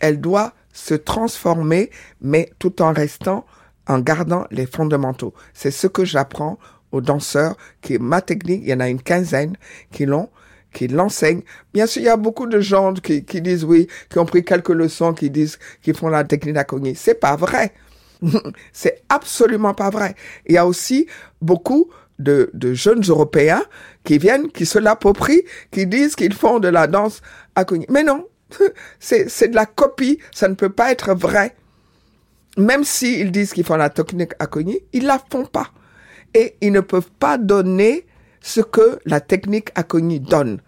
Elle 0.00 0.20
doit 0.20 0.52
se 0.72 0.94
transformer, 0.94 1.90
mais 2.20 2.50
tout 2.58 2.82
en 2.82 2.92
restant, 2.92 3.46
en 3.86 3.98
gardant 4.00 4.46
les 4.50 4.66
fondamentaux. 4.66 5.34
C'est 5.54 5.70
ce 5.70 5.86
que 5.86 6.04
j'apprends 6.04 6.58
aux 6.92 7.00
danseurs, 7.00 7.56
qui 7.80 7.94
est 7.94 7.98
ma 7.98 8.20
technique. 8.20 8.62
Il 8.62 8.70
y 8.70 8.74
en 8.74 8.80
a 8.80 8.88
une 8.88 9.02
quinzaine 9.02 9.56
qui 9.90 10.06
l'ont 10.06 10.28
qui 10.72 10.86
l'enseignent. 10.86 11.42
Bien 11.72 11.86
sûr, 11.86 12.02
il 12.02 12.04
y 12.04 12.10
a 12.10 12.16
beaucoup 12.16 12.46
de 12.46 12.60
gens 12.60 12.92
qui, 12.92 13.24
qui 13.24 13.40
disent 13.40 13.64
oui, 13.64 13.88
qui 14.10 14.18
ont 14.18 14.26
pris 14.26 14.44
quelques 14.44 14.68
leçons, 14.68 15.14
qui 15.14 15.30
disent 15.30 15.58
qu'ils 15.82 15.96
font 15.96 16.08
la 16.08 16.24
technique 16.24 16.54
d'Akogni. 16.54 16.94
C'est 16.94 17.14
pas 17.14 17.36
vrai. 17.36 17.72
c'est 18.72 19.02
absolument 19.08 19.74
pas 19.74 19.90
vrai. 19.90 20.14
Il 20.46 20.54
y 20.54 20.58
a 20.58 20.66
aussi 20.66 21.06
beaucoup 21.40 21.88
de, 22.18 22.50
de, 22.54 22.74
jeunes 22.74 23.02
Européens 23.02 23.62
qui 24.04 24.18
viennent, 24.18 24.50
qui 24.50 24.66
se 24.66 24.78
l'approprient, 24.78 25.44
qui 25.70 25.86
disent 25.86 26.16
qu'ils 26.16 26.34
font 26.34 26.58
de 26.58 26.68
la 26.68 26.86
danse 26.86 27.20
Akogni. 27.54 27.86
Mais 27.88 28.02
non, 28.02 28.26
c'est 28.98 29.48
de 29.48 29.54
la 29.54 29.66
copie, 29.66 30.18
ça 30.32 30.48
ne 30.48 30.54
peut 30.54 30.70
pas 30.70 30.90
être 30.90 31.14
vrai. 31.14 31.54
Même 32.56 32.82
s'ils 32.84 33.30
disent 33.30 33.52
qu'ils 33.52 33.64
font 33.64 33.76
la 33.76 33.90
technique 33.90 34.32
Akogni, 34.40 34.80
ils 34.92 35.06
la 35.06 35.20
font 35.30 35.46
pas. 35.46 35.70
Et 36.34 36.56
ils 36.60 36.72
ne 36.72 36.80
peuvent 36.80 37.10
pas 37.18 37.38
donner 37.38 38.06
ce 38.40 38.60
que 38.60 38.98
la 39.04 39.20
technique 39.20 39.70
Akogni 39.76 40.20
donne. 40.20 40.60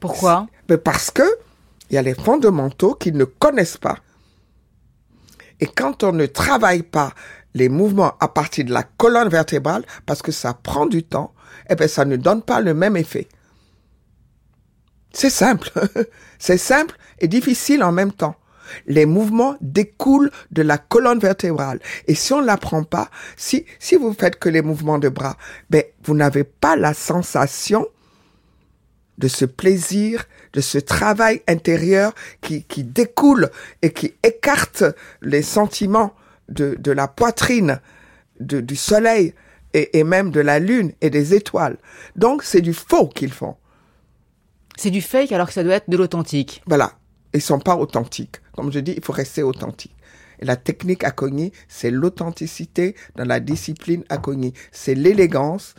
Pourquoi? 0.00 0.46
Parce 0.84 1.10
que 1.10 1.22
il 1.90 1.94
y 1.94 1.98
a 1.98 2.02
les 2.02 2.14
fondamentaux 2.14 2.94
qu'ils 2.94 3.16
ne 3.16 3.24
connaissent 3.24 3.78
pas. 3.78 3.98
Et 5.60 5.66
quand 5.66 6.04
on 6.04 6.12
ne 6.12 6.26
travaille 6.26 6.82
pas 6.82 7.12
les 7.54 7.68
mouvements 7.68 8.14
à 8.20 8.28
partir 8.28 8.64
de 8.64 8.72
la 8.72 8.82
colonne 8.82 9.28
vertébrale, 9.28 9.84
parce 10.06 10.22
que 10.22 10.32
ça 10.32 10.54
prend 10.54 10.86
du 10.86 11.02
temps, 11.02 11.34
eh 11.68 11.74
bien, 11.74 11.88
ça 11.88 12.04
ne 12.04 12.16
donne 12.16 12.42
pas 12.42 12.60
le 12.60 12.74
même 12.74 12.96
effet. 12.96 13.28
C'est 15.12 15.30
simple. 15.30 15.70
C'est 16.38 16.58
simple 16.58 16.96
et 17.18 17.28
difficile 17.28 17.82
en 17.82 17.92
même 17.92 18.12
temps. 18.12 18.36
Les 18.86 19.06
mouvements 19.06 19.56
découlent 19.60 20.30
de 20.50 20.62
la 20.62 20.76
colonne 20.78 21.18
vertébrale. 21.18 21.80
Et 22.06 22.14
si 22.14 22.32
on 22.34 22.40
l'apprend 22.40 22.84
pas, 22.84 23.10
si, 23.36 23.64
si 23.78 23.96
vous 23.96 24.12
faites 24.12 24.38
que 24.38 24.50
les 24.50 24.62
mouvements 24.62 24.98
de 24.98 25.08
bras, 25.08 25.36
ben, 25.70 25.82
vous 26.04 26.14
n'avez 26.14 26.44
pas 26.44 26.76
la 26.76 26.92
sensation 26.92 27.86
de 29.16 29.26
ce 29.26 29.46
plaisir, 29.46 30.24
de 30.52 30.60
ce 30.60 30.78
travail 30.78 31.42
intérieur 31.46 32.14
qui, 32.40 32.64
qui 32.64 32.84
découle 32.84 33.50
et 33.82 33.92
qui 33.92 34.14
écarte 34.22 34.84
les 35.22 35.42
sentiments 35.42 36.14
de, 36.48 36.76
de 36.78 36.92
la 36.92 37.08
poitrine, 37.08 37.80
de, 38.40 38.60
du 38.60 38.76
soleil 38.76 39.34
et, 39.74 39.98
et 39.98 40.04
même 40.04 40.30
de 40.30 40.40
la 40.40 40.58
lune 40.58 40.92
et 41.00 41.10
des 41.10 41.34
étoiles. 41.34 41.78
Donc 42.16 42.42
c'est 42.42 42.60
du 42.60 42.72
faux 42.72 43.08
qu'ils 43.08 43.32
font. 43.32 43.56
C'est 44.76 44.90
du 44.90 45.02
fake 45.02 45.32
alors 45.32 45.48
que 45.48 45.52
ça 45.52 45.64
doit 45.64 45.74
être 45.74 45.90
de 45.90 45.96
l'authentique. 45.96 46.62
Voilà. 46.66 46.92
Ils 47.34 47.42
sont 47.42 47.58
pas 47.58 47.76
authentiques. 47.76 48.36
Comme 48.52 48.72
je 48.72 48.78
dis, 48.78 48.94
il 48.96 49.04
faut 49.04 49.12
rester 49.12 49.42
authentique. 49.42 49.94
Et 50.40 50.44
la 50.44 50.56
technique 50.56 51.04
à 51.04 51.12
c'est 51.66 51.90
l'authenticité 51.90 52.94
dans 53.16 53.24
la 53.24 53.40
discipline 53.40 54.04
à 54.08 54.18
C'est 54.70 54.94
l'élégance, 54.94 55.74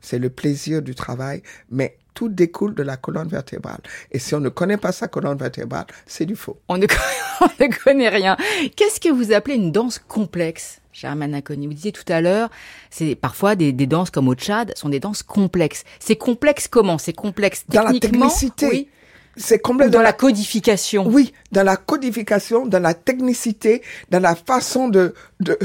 c'est 0.00 0.18
le 0.18 0.30
plaisir 0.30 0.82
du 0.82 0.94
travail, 0.94 1.42
mais 1.68 1.98
tout 2.14 2.28
découle 2.28 2.74
de 2.74 2.82
la 2.82 2.96
colonne 2.96 3.28
vertébrale. 3.28 3.80
Et 4.10 4.18
si 4.18 4.34
on 4.34 4.40
ne 4.40 4.48
connaît 4.48 4.76
pas 4.76 4.92
sa 4.92 5.08
colonne 5.08 5.36
vertébrale, 5.36 5.86
c'est 6.06 6.24
du 6.24 6.36
faux. 6.36 6.58
On 6.68 6.78
ne, 6.78 6.86
connaît 7.84 8.08
rien. 8.08 8.36
Qu'est-ce 8.76 9.00
que 9.00 9.10
vous 9.10 9.32
appelez 9.32 9.56
une 9.56 9.72
danse 9.72 9.98
complexe 9.98 10.80
Germaine 10.92 11.34
Acogny, 11.34 11.66
vous 11.66 11.74
disiez 11.74 11.90
tout 11.90 12.04
à 12.06 12.20
l'heure, 12.20 12.50
c'est 12.88 13.16
parfois 13.16 13.56
des, 13.56 13.72
danses 13.72 14.10
comme 14.10 14.28
au 14.28 14.34
Tchad 14.34 14.72
sont 14.76 14.88
des 14.88 15.00
danses 15.00 15.24
complexes. 15.24 15.82
C'est 15.98 16.14
complexe 16.14 16.68
comment? 16.68 16.98
C'est 16.98 17.12
complexe 17.12 17.64
techniquement 17.68 17.82
Dans 17.82 17.92
la 17.92 18.00
technicité. 18.00 18.68
Oui. 18.68 18.88
C'est 19.36 19.58
complexe. 19.58 19.90
Dans 19.90 20.02
la 20.02 20.12
codification? 20.12 21.08
Oui, 21.08 21.32
dans 21.50 21.64
la 21.64 21.76
codification, 21.76 22.64
dans 22.66 22.78
la 22.78 22.94
technicité, 22.94 23.82
dans 24.10 24.20
la 24.20 24.36
façon 24.36 24.88
de, 24.88 25.14
de, 25.40 25.58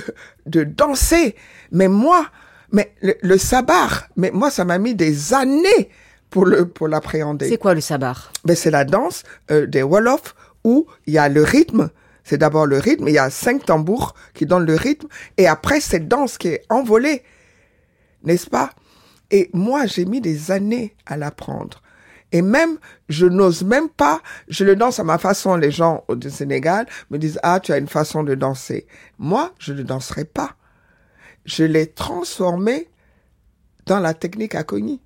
de 0.48 0.64
danser. 0.64 1.36
Mais 1.72 1.88
moi, 1.88 2.26
mais 2.72 2.92
le, 3.02 3.16
le 3.22 3.38
sabar, 3.38 4.08
mais 4.16 4.32
moi, 4.32 4.50
ça 4.50 4.66
m'a 4.66 4.80
mis 4.80 4.96
des 4.96 5.36
années 5.36 5.90
pour 6.30 6.46
le 6.46 6.68
pour 6.68 6.88
l'appréhender. 6.88 7.50
C'est 7.50 7.58
quoi 7.58 7.74
le 7.74 7.82
sabar 7.82 8.32
Ben 8.46 8.56
c'est 8.56 8.72
la 8.72 8.86
danse 8.86 9.24
euh, 9.52 9.66
des 9.66 9.84
Wolof 9.84 10.36
où 10.64 10.88
il 11.06 11.14
y 11.14 11.18
a 11.18 11.30
le 11.30 11.44
rythme. 11.44 11.90
C'est 12.24 12.38
d'abord 12.38 12.68
le 12.68 12.78
rythme, 12.78 13.08
il 13.08 13.14
y 13.14 13.18
a 13.18 13.30
cinq 13.30 13.66
tambours 13.66 14.14
qui 14.36 14.46
donnent 14.46 14.66
le 14.66 14.76
rythme 14.76 15.08
et 15.38 15.48
après 15.48 15.80
cette 15.80 16.08
danse 16.08 16.38
qui 16.38 16.50
est 16.50 16.64
envolée, 16.70 17.24
n'est-ce 18.24 18.48
pas? 18.48 18.70
Et 19.32 19.50
moi 19.54 19.88
j'ai 19.88 20.06
mis 20.06 20.22
des 20.22 20.52
années 20.52 20.96
à 21.06 21.18
l'apprendre. 21.18 21.82
Et 22.32 22.44
même, 22.44 22.78
je 23.08 23.26
n'ose 23.26 23.64
même 23.64 23.90
pas, 23.90 24.22
je 24.48 24.64
le 24.64 24.76
danse 24.76 25.00
à 25.00 25.04
ma 25.04 25.18
façon. 25.18 25.56
Les 25.56 25.72
gens 25.72 26.04
au 26.08 26.16
Sénégal 26.30 26.86
me 27.10 27.18
disent, 27.18 27.40
ah, 27.42 27.60
tu 27.60 27.72
as 27.72 27.80
une 27.80 27.88
façon 27.88 28.24
de 28.24 28.36
danser. 28.36 28.86
Moi, 29.18 29.52
je 29.58 29.74
ne 29.74 29.82
danserai 29.82 30.26
pas. 30.26 30.56
Je 31.46 31.64
l'ai 31.64 31.88
transformé 31.88 32.88
dans 33.88 34.00
la 34.00 34.14
technique 34.14 34.54
Akoni 34.54 35.02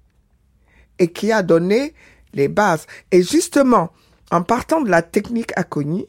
et 1.00 1.12
qui 1.12 1.32
a 1.32 1.44
donné 1.44 1.94
les 2.34 2.48
bases. 2.48 2.88
Et 3.12 3.24
justement, 3.24 3.92
en 4.32 4.42
partant 4.44 4.82
de 4.82 4.90
la 4.90 5.02
technique 5.02 5.52
Akoni, 5.56 6.08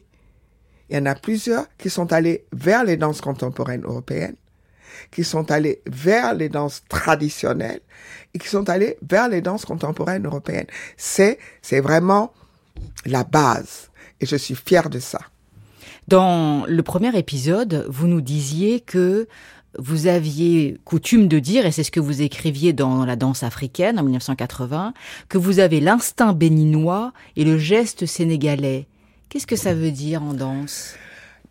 il 0.89 0.95
y 0.95 0.99
en 0.99 1.05
a 1.05 1.15
plusieurs 1.15 1.65
qui 1.77 1.89
sont 1.89 2.13
allés 2.13 2.45
vers 2.53 2.83
les 2.83 2.97
danses 2.97 3.21
contemporaines 3.21 3.83
européennes, 3.83 4.35
qui 5.11 5.23
sont 5.23 5.51
allés 5.51 5.81
vers 5.87 6.33
les 6.33 6.49
danses 6.49 6.83
traditionnelles 6.87 7.81
et 8.33 8.39
qui 8.39 8.47
sont 8.47 8.69
allés 8.69 8.97
vers 9.07 9.27
les 9.27 9.41
danses 9.41 9.65
contemporaines 9.65 10.25
européennes. 10.25 10.67
C'est, 10.97 11.39
c'est 11.61 11.79
vraiment 11.79 12.33
la 13.05 13.23
base. 13.23 13.89
Et 14.21 14.25
je 14.25 14.35
suis 14.35 14.55
fier 14.55 14.89
de 14.89 14.99
ça. 14.99 15.19
Dans 16.07 16.65
le 16.67 16.83
premier 16.83 17.17
épisode, 17.17 17.85
vous 17.89 18.07
nous 18.07 18.21
disiez 18.21 18.79
que 18.79 19.27
vous 19.79 20.07
aviez 20.07 20.77
coutume 20.85 21.27
de 21.27 21.39
dire, 21.39 21.65
et 21.65 21.71
c'est 21.71 21.83
ce 21.83 21.91
que 21.91 21.99
vous 21.99 22.21
écriviez 22.21 22.73
dans 22.73 23.05
la 23.05 23.15
danse 23.15 23.43
africaine 23.43 23.99
en 23.99 24.03
1980, 24.03 24.93
que 25.29 25.37
vous 25.37 25.59
avez 25.59 25.79
l'instinct 25.79 26.33
béninois 26.33 27.13
et 27.35 27.43
le 27.43 27.57
geste 27.57 28.05
sénégalais. 28.05 28.87
Qu'est-ce 29.29 29.47
que 29.47 29.55
ça 29.55 29.73
veut 29.73 29.91
dire 29.91 30.23
en 30.23 30.33
danse? 30.33 30.95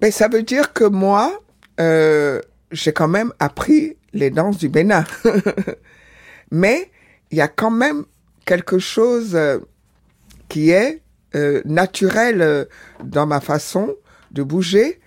Ben, 0.01 0.11
Ça 0.11 0.29
veut 0.29 0.43
dire 0.43 0.73
que 0.73 0.85
moi, 0.85 1.41
euh, 1.81 2.41
j'ai 2.71 2.93
quand 2.93 3.09
même 3.09 3.33
appris 3.39 3.97
les 4.13 4.31
danses 4.31 4.59
du 4.59 4.69
Bénin. 4.69 5.05
Mais 6.51 6.91
il 7.31 7.39
y 7.39 7.41
a 7.41 7.49
quand 7.49 7.71
même 7.71 8.05
quelque 8.45 8.79
chose 8.79 9.35
euh, 9.35 9.59
qui 10.49 10.71
est 10.71 11.03
euh, 11.35 11.63
naturel 11.65 12.69
dans 13.03 13.27
ma 13.27 13.41
façon 13.41 13.95
de 14.31 14.43
bouger, 14.43 15.01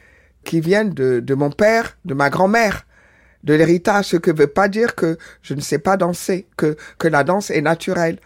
qui 0.43 0.61
vient 0.61 0.85
de 0.85 1.33
mon 1.33 1.51
père, 1.51 1.97
de 2.05 2.13
ma 2.13 2.29
grand-mère 2.29 2.86
de 3.47 3.53
l'héritage, 3.53 4.05
ce 4.05 4.17
que 4.17 4.29
veut 4.29 4.47
pas 4.47 4.67
dire 4.67 4.93
que 4.93 5.17
je 5.41 5.53
ne 5.53 5.61
sais 5.61 5.79
pas 5.79 5.95
danser, 5.95 6.47
que, 6.57 6.75
que 6.99 7.07
la 7.07 7.23
danse 7.23 7.49
est 7.49 7.61
naturelle. 7.61 8.19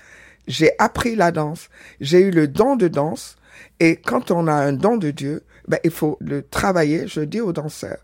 J'ai 0.48 0.72
appris 0.80 1.16
la 1.16 1.32
danse, 1.32 1.70
j'ai 2.02 2.22
eu 2.22 2.32
le 2.32 2.48
don 2.48 2.76
de 2.76 2.88
danse, 2.88 3.38
et 3.80 3.98
quand 3.98 4.32
on 4.32 4.48
a 4.48 4.54
un 4.54 4.74
don 4.74 4.98
de 4.98 5.12
Dieu, 5.12 5.44
ben, 5.68 5.80
il 5.84 5.92
faut 5.92 6.18
le 6.20 6.42
travailler, 6.42 7.08
je 7.08 7.22
dis 7.22 7.40
aux 7.40 7.54
danseurs. 7.54 8.00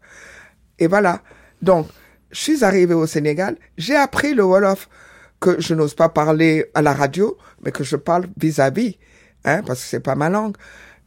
Et 0.78 0.86
voilà. 0.86 1.24
Donc, 1.64 1.88
je 2.30 2.40
suis 2.40 2.64
arrivé 2.64 2.94
au 2.94 3.08
Sénégal, 3.08 3.58
j'ai 3.80 3.96
appris 3.96 4.36
le 4.36 4.44
Wolof 4.44 4.88
que 5.40 5.60
je 5.60 5.74
n'ose 5.74 5.96
pas 5.96 6.10
parler 6.10 6.70
à 6.76 6.84
la 6.84 6.94
radio, 6.94 7.36
mais 7.64 7.72
que 7.72 7.84
je 7.84 7.96
parle 7.96 8.28
vis-à-vis, 8.38 9.00
hein, 9.44 9.64
parce 9.66 9.82
que 9.82 9.88
c'est 9.88 10.00
pas 10.00 10.16
ma 10.16 10.30
langue. 10.30 10.56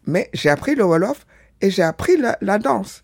Mais 0.06 0.28
j'ai 0.34 0.50
appris 0.50 0.74
le 0.74 0.82
Wolof 0.84 1.24
et 1.60 1.70
j'ai 1.70 1.84
appris 1.84 2.16
la, 2.16 2.36
la 2.40 2.58
danse. 2.58 3.00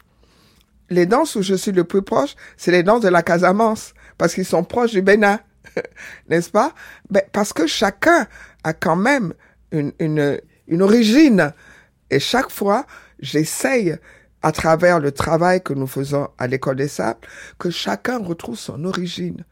Les 0.90 1.06
danses 1.06 1.34
où 1.36 1.42
je 1.42 1.54
suis 1.54 1.72
le 1.72 1.84
plus 1.84 2.02
proche, 2.02 2.34
c'est 2.56 2.70
les 2.70 2.82
danses 2.82 3.00
de 3.02 3.08
la 3.08 3.22
Casamance, 3.22 3.92
parce 4.18 4.34
qu'ils 4.34 4.44
sont 4.44 4.62
proches 4.64 4.92
du 4.92 5.02
Bénin, 5.02 5.40
n'est-ce 6.28 6.50
pas? 6.50 6.72
Ben, 7.10 7.22
Parce 7.32 7.52
que 7.52 7.66
chacun 7.66 8.26
a 8.64 8.72
quand 8.72 8.96
même 8.96 9.34
une, 9.72 9.92
une, 9.98 10.40
une 10.68 10.82
origine. 10.82 11.52
Et 12.10 12.20
chaque 12.20 12.50
fois, 12.50 12.86
j'essaye, 13.18 13.96
à 14.42 14.52
travers 14.52 15.00
le 15.00 15.10
travail 15.10 15.60
que 15.62 15.72
nous 15.72 15.88
faisons 15.88 16.28
à 16.38 16.46
l'école 16.46 16.76
des 16.76 16.88
sables, 16.88 17.18
que 17.58 17.70
chacun 17.70 18.18
retrouve 18.18 18.56
son 18.56 18.84
origine, 18.84 19.44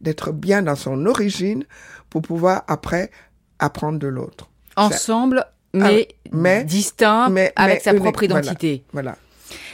d'être 0.00 0.30
bien 0.30 0.62
dans 0.62 0.76
son 0.76 1.04
origine 1.06 1.64
pour 2.10 2.22
pouvoir 2.22 2.62
après 2.68 3.10
apprendre 3.58 3.98
de 3.98 4.06
l'autre. 4.06 4.48
Ensemble, 4.76 5.44
mais, 5.74 6.06
Ah, 6.10 6.28
mais- 6.32 6.64
distinct, 6.64 7.28
mais- 7.30 7.52
avec 7.56 7.76
mais 7.78 7.80
sa 7.80 7.90
unique, 7.90 8.02
propre 8.04 8.26
voilà. 8.26 8.40
identité. 8.44 8.84
Voilà. 8.92 9.16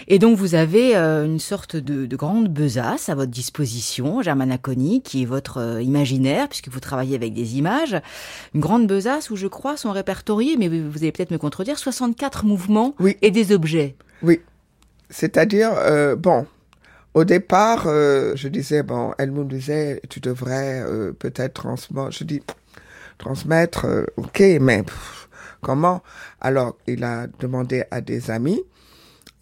Et 0.08 0.18
donc 0.18 0.36
vous 0.36 0.54
avez 0.54 0.96
euh, 0.96 1.24
une 1.24 1.38
sorte 1.38 1.76
de, 1.76 2.06
de 2.06 2.16
grande 2.16 2.48
besace 2.48 3.08
à 3.08 3.14
votre 3.14 3.30
disposition, 3.30 4.22
Germana 4.22 4.58
Conny, 4.58 5.02
qui 5.02 5.22
est 5.22 5.26
votre 5.26 5.58
euh, 5.58 5.82
imaginaire, 5.82 6.48
puisque 6.48 6.68
vous 6.68 6.80
travaillez 6.80 7.14
avec 7.16 7.32
des 7.34 7.56
images. 7.56 7.96
Une 8.54 8.60
grande 8.60 8.86
besace 8.86 9.30
où 9.30 9.36
je 9.36 9.46
crois 9.46 9.76
sont 9.76 9.92
répertoriés, 9.92 10.56
mais 10.58 10.68
vous 10.68 10.98
allez 10.98 11.12
peut-être 11.12 11.30
me 11.30 11.38
contredire, 11.38 11.78
64 11.78 12.44
mouvements 12.44 12.94
Oui. 13.00 13.16
et 13.22 13.30
des 13.30 13.52
objets. 13.52 13.96
Oui. 14.22 14.40
C'est-à-dire, 15.10 15.72
euh, 15.76 16.16
bon, 16.16 16.46
au 17.14 17.24
départ, 17.24 17.84
euh, 17.86 18.32
je 18.34 18.48
disais, 18.48 18.82
bon, 18.82 19.12
elle 19.18 19.30
me 19.30 19.44
disait, 19.44 20.00
tu 20.08 20.20
devrais 20.20 20.80
euh, 20.80 21.12
peut-être 21.12 21.54
transmettre. 21.54 22.10
Je 22.12 22.24
dis, 22.24 22.42
transmettre, 23.18 23.86
ok, 24.16 24.40
mais 24.60 24.82
pff, 24.82 25.28
comment? 25.60 26.02
Alors, 26.40 26.76
il 26.86 27.04
a 27.04 27.26
demandé 27.40 27.84
à 27.90 28.00
des 28.00 28.30
amis 28.30 28.62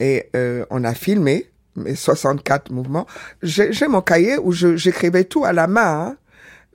et 0.01 0.29
euh, 0.35 0.65
on 0.71 0.83
a 0.83 0.95
filmé 0.95 1.51
mes 1.77 1.95
64 1.95 2.73
mouvements. 2.73 3.07
J'ai 3.43 3.87
mon 3.87 4.01
cahier 4.01 4.39
où 4.39 4.53
j'écrivais 4.53 5.25
tout 5.25 5.45
à 5.45 5.53
la 5.53 5.67
main. 5.67 6.07
hein. 6.09 6.17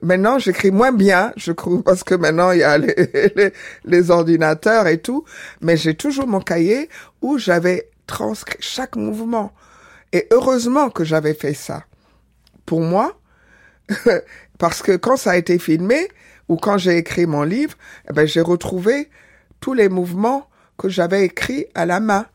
Maintenant, 0.02 0.38
j'écris 0.38 0.70
moins 0.70 0.92
bien, 0.92 1.32
je 1.36 1.52
crois, 1.52 1.82
parce 1.82 2.04
que 2.04 2.14
maintenant, 2.14 2.52
il 2.52 2.60
y 2.60 2.62
a 2.62 2.78
les, 2.78 2.94
les, 3.36 3.52
les 3.84 4.10
ordinateurs 4.10 4.86
et 4.86 4.98
tout. 4.98 5.24
Mais 5.60 5.76
j'ai 5.76 5.94
toujours 5.94 6.26
mon 6.26 6.40
cahier 6.40 6.88
où 7.22 7.38
j'avais 7.38 7.90
transcrit 8.06 8.58
chaque 8.60 8.96
mouvement. 8.96 9.52
Et 10.12 10.26
heureusement 10.30 10.90
que 10.90 11.04
j'avais 11.04 11.34
fait 11.34 11.54
ça. 11.54 11.84
Pour 12.64 12.80
moi, 12.80 13.18
parce 14.58 14.82
que 14.82 14.96
quand 14.96 15.16
ça 15.16 15.32
a 15.32 15.36
été 15.36 15.58
filmé, 15.58 16.08
ou 16.48 16.56
quand 16.56 16.78
j'ai 16.78 16.96
écrit 16.96 17.26
mon 17.26 17.42
livre, 17.42 17.74
eh 18.08 18.12
ben, 18.12 18.26
j'ai 18.26 18.40
retrouvé 18.40 19.10
tous 19.60 19.74
les 19.74 19.88
mouvements 19.88 20.48
que 20.78 20.88
j'avais 20.88 21.24
écrits 21.24 21.66
à 21.74 21.86
la 21.86 22.00
main. 22.00 22.26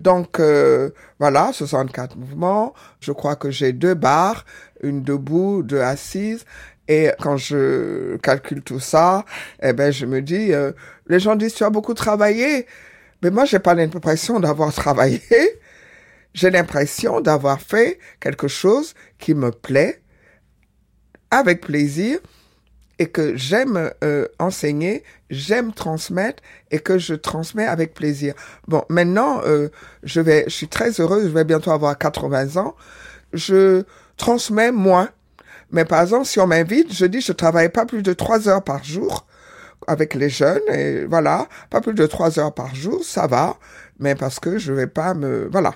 Donc 0.00 0.40
euh, 0.40 0.90
voilà, 1.18 1.52
64 1.52 2.16
mouvements. 2.16 2.74
Je 3.00 3.12
crois 3.12 3.36
que 3.36 3.50
j'ai 3.50 3.72
deux 3.72 3.94
barres, 3.94 4.44
une 4.82 5.02
debout, 5.02 5.62
deux 5.62 5.80
assises. 5.80 6.44
Et 6.88 7.10
quand 7.20 7.36
je 7.36 8.16
calcule 8.18 8.62
tout 8.62 8.78
ça, 8.78 9.24
eh 9.62 9.72
ben 9.72 9.90
je 9.90 10.06
me 10.06 10.22
dis, 10.22 10.52
euh, 10.52 10.72
les 11.08 11.18
gens 11.18 11.34
disent 11.34 11.54
tu 11.54 11.64
as 11.64 11.70
beaucoup 11.70 11.94
travaillé, 11.94 12.66
mais 13.22 13.30
moi 13.30 13.44
j'ai 13.44 13.58
pas 13.58 13.74
l'impression 13.74 14.38
d'avoir 14.38 14.72
travaillé. 14.74 15.20
J'ai 16.32 16.50
l'impression 16.50 17.20
d'avoir 17.20 17.60
fait 17.60 17.98
quelque 18.20 18.46
chose 18.46 18.94
qui 19.18 19.34
me 19.34 19.50
plaît, 19.50 20.02
avec 21.30 21.62
plaisir, 21.62 22.18
et 22.98 23.06
que 23.06 23.36
j'aime 23.36 23.90
euh, 24.02 24.26
enseigner, 24.38 25.02
j'aime 25.30 25.72
transmettre 25.72 26.42
et 26.70 26.78
que 26.78 26.98
je 26.98 27.14
transmets 27.14 27.66
avec 27.66 27.94
plaisir. 27.94 28.34
Bon, 28.68 28.84
maintenant, 28.88 29.40
euh, 29.44 29.68
je 30.02 30.20
vais, 30.20 30.44
je 30.46 30.54
suis 30.54 30.68
très 30.68 31.00
heureuse, 31.00 31.24
je 31.24 31.28
vais 31.28 31.44
bientôt 31.44 31.70
avoir 31.70 31.98
80 31.98 32.56
ans. 32.56 32.74
Je 33.32 33.84
transmets 34.16 34.72
moins. 34.72 35.10
Mais 35.70 35.84
par 35.84 36.02
exemple, 36.02 36.26
si 36.26 36.40
on 36.40 36.46
m'invite, 36.46 36.92
je 36.92 37.06
dis 37.06 37.20
je 37.20 37.32
travaille 37.32 37.68
pas 37.68 37.86
plus 37.86 38.02
de 38.02 38.12
trois 38.12 38.48
heures 38.48 38.62
par 38.62 38.84
jour 38.84 39.26
avec 39.86 40.14
les 40.14 40.28
jeunes 40.28 40.62
et 40.72 41.04
voilà, 41.04 41.48
pas 41.70 41.80
plus 41.80 41.94
de 41.94 42.06
trois 42.06 42.38
heures 42.38 42.54
par 42.54 42.74
jour, 42.74 43.04
ça 43.04 43.26
va. 43.26 43.58
Mais 43.98 44.14
parce 44.14 44.40
que 44.40 44.58
je 44.58 44.72
vais 44.72 44.86
pas 44.86 45.14
me, 45.14 45.48
voilà. 45.50 45.74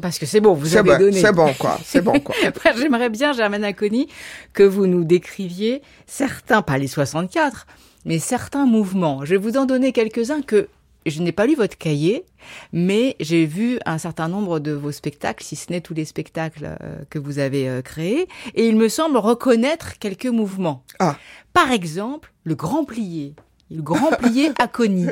Parce 0.00 0.18
que 0.18 0.26
c'est 0.26 0.40
bon, 0.40 0.54
vous 0.54 0.76
avez 0.76 0.92
bon, 0.92 0.98
donné. 0.98 1.20
c'est 1.20 1.32
bon 1.32 1.52
quoi, 1.58 1.78
c'est 1.84 2.02
bon 2.02 2.20
quoi. 2.20 2.34
J'aimerais 2.76 3.08
bien, 3.08 3.32
Germaine 3.32 3.74
Conny, 3.74 4.08
que 4.52 4.62
vous 4.62 4.86
nous 4.86 5.04
décriviez 5.04 5.82
certains, 6.06 6.62
pas 6.62 6.78
les 6.78 6.86
64, 6.86 7.66
mais 8.04 8.18
certains 8.18 8.66
mouvements. 8.66 9.24
Je 9.24 9.30
vais 9.30 9.36
vous 9.36 9.56
en 9.56 9.64
donner 9.64 9.92
quelques-uns 9.92 10.42
que 10.42 10.68
je 11.06 11.22
n'ai 11.22 11.32
pas 11.32 11.46
lu 11.46 11.54
votre 11.54 11.76
cahier, 11.76 12.24
mais 12.72 13.16
j'ai 13.20 13.46
vu 13.46 13.78
un 13.86 13.98
certain 13.98 14.28
nombre 14.28 14.58
de 14.60 14.72
vos 14.72 14.92
spectacles, 14.92 15.44
si 15.44 15.56
ce 15.56 15.72
n'est 15.72 15.80
tous 15.80 15.94
les 15.94 16.04
spectacles 16.04 16.76
euh, 16.82 16.98
que 17.10 17.18
vous 17.18 17.38
avez 17.38 17.68
euh, 17.68 17.82
créés, 17.82 18.28
et 18.54 18.68
il 18.68 18.76
me 18.76 18.88
semble 18.88 19.16
reconnaître 19.16 19.98
quelques 19.98 20.26
mouvements. 20.26 20.82
Ah. 20.98 21.16
Par 21.52 21.72
exemple, 21.72 22.32
le 22.44 22.54
grand 22.54 22.84
plié. 22.84 23.34
Le 23.70 23.82
grand 23.82 24.10
plié 24.12 24.52
à 24.58 24.66
Conny. 24.66 25.08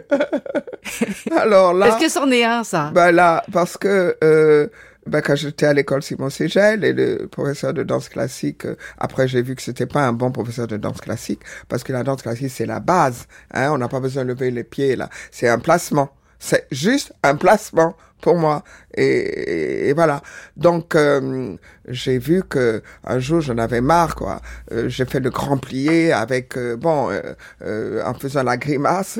Alors 1.37 1.75
là. 1.75 1.89
Est-ce 1.89 1.99
que 1.99 2.09
c'en 2.09 2.31
est 2.31 2.45
un, 2.45 2.65
ça 2.65 2.91
Ben 2.95 3.13
là, 3.13 3.45
parce 3.53 3.77
que 3.77 4.17
euh, 4.25 4.69
ben 5.07 5.21
quand 5.21 5.37
j'étais 5.37 5.67
à 5.67 5.73
l'école 5.73 6.03
Simon 6.03 6.31
Ségel 6.31 6.83
et 6.85 6.93
le 6.93 7.27
professeur 7.29 7.75
de 7.75 7.83
danse 7.83 8.09
classique, 8.09 8.65
euh, 8.65 8.77
après 8.99 9.29
j'ai 9.29 9.43
vu 9.43 9.55
que 9.55 9.63
c'était 9.63 9.87
pas 9.87 10.03
un 10.03 10.13
bon 10.13 10.33
professeur 10.33 10.67
de 10.67 10.77
danse 10.77 11.01
classique 11.01 11.41
parce 11.69 11.85
que 11.85 11.93
la 11.93 12.03
danse 12.03 12.23
classique 12.23 12.51
c'est 12.51 12.67
la 12.67 12.81
base, 12.81 13.27
hein, 13.53 13.71
on 13.73 13.79
n'a 13.79 13.89
pas 13.89 14.01
besoin 14.01 14.25
de 14.25 14.31
lever 14.31 14.51
les 14.51 14.65
pieds 14.65 14.97
là, 14.97 15.11
c'est 15.31 15.49
un 15.49 15.59
placement, 15.59 16.11
c'est 16.39 16.67
juste 16.71 17.13
un 17.23 17.37
placement 17.37 17.95
pour 18.21 18.37
moi 18.37 18.63
et, 18.97 19.89
et- 19.89 19.93
voilà. 19.93 20.23
Donc 20.57 20.95
euh, 20.95 21.55
j'ai 21.89 22.19
vu 22.19 22.43
que 22.43 22.83
un 23.05 23.19
jour 23.19 23.41
j'en 23.41 23.59
avais 23.59 23.81
marre 23.83 24.15
quoi. 24.15 24.41
Euh, 24.73 24.89
j'ai 24.89 25.05
fait 25.05 25.21
le 25.21 25.31
grand 25.31 25.59
plié 25.59 26.13
avec 26.13 26.57
euh, 26.57 26.77
bon 26.77 27.11
euh, 27.11 27.21
euh, 27.63 28.03
en 28.05 28.15
faisant 28.15 28.43
la 28.43 28.57
grimace 28.57 29.19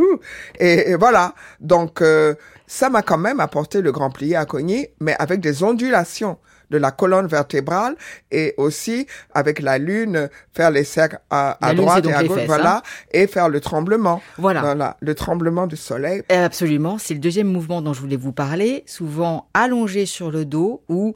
et, 0.60 0.90
et 0.90 0.94
voilà. 0.96 1.34
Donc 1.60 2.02
euh, 2.02 2.34
ça 2.66 2.90
m'a 2.90 3.02
quand 3.02 3.18
même 3.18 3.40
apporté 3.40 3.82
le 3.82 3.92
grand 3.92 4.10
plié 4.10 4.36
à 4.36 4.44
Cogny, 4.46 4.88
mais 5.00 5.14
avec 5.18 5.40
des 5.40 5.62
ondulations 5.62 6.38
de 6.74 6.78
la 6.78 6.90
colonne 6.90 7.26
vertébrale 7.28 7.94
et 8.32 8.54
aussi 8.56 9.06
avec 9.32 9.60
la 9.60 9.78
lune 9.78 10.28
faire 10.52 10.70
les 10.72 10.82
cercles 10.84 11.18
à, 11.30 11.56
droite 11.74 12.04
et 12.06 12.12
à 12.12 12.24
gauche 12.24 12.38
fesses, 12.38 12.46
voilà 12.46 12.82
et 13.12 13.26
faire 13.28 13.48
le 13.48 13.60
tremblement 13.60 14.20
Voilà. 14.38 14.60
voilà 14.60 14.96
le 15.00 15.14
tremblement 15.14 15.66
du 15.68 15.76
soleil 15.76 16.22
Euh, 16.32 16.44
Absolument, 16.44 16.98
c'est 16.98 17.14
le 17.14 17.20
deuxième 17.20 17.46
mouvement 17.46 17.80
dont 17.80 17.92
je 17.94 18.00
voulais 18.00 18.16
vous 18.16 18.32
parler, 18.32 18.82
souvent 18.86 19.46
allongé 19.54 20.04
sur 20.04 20.30
le 20.32 20.44
dos 20.44 20.82
ou 20.88 21.14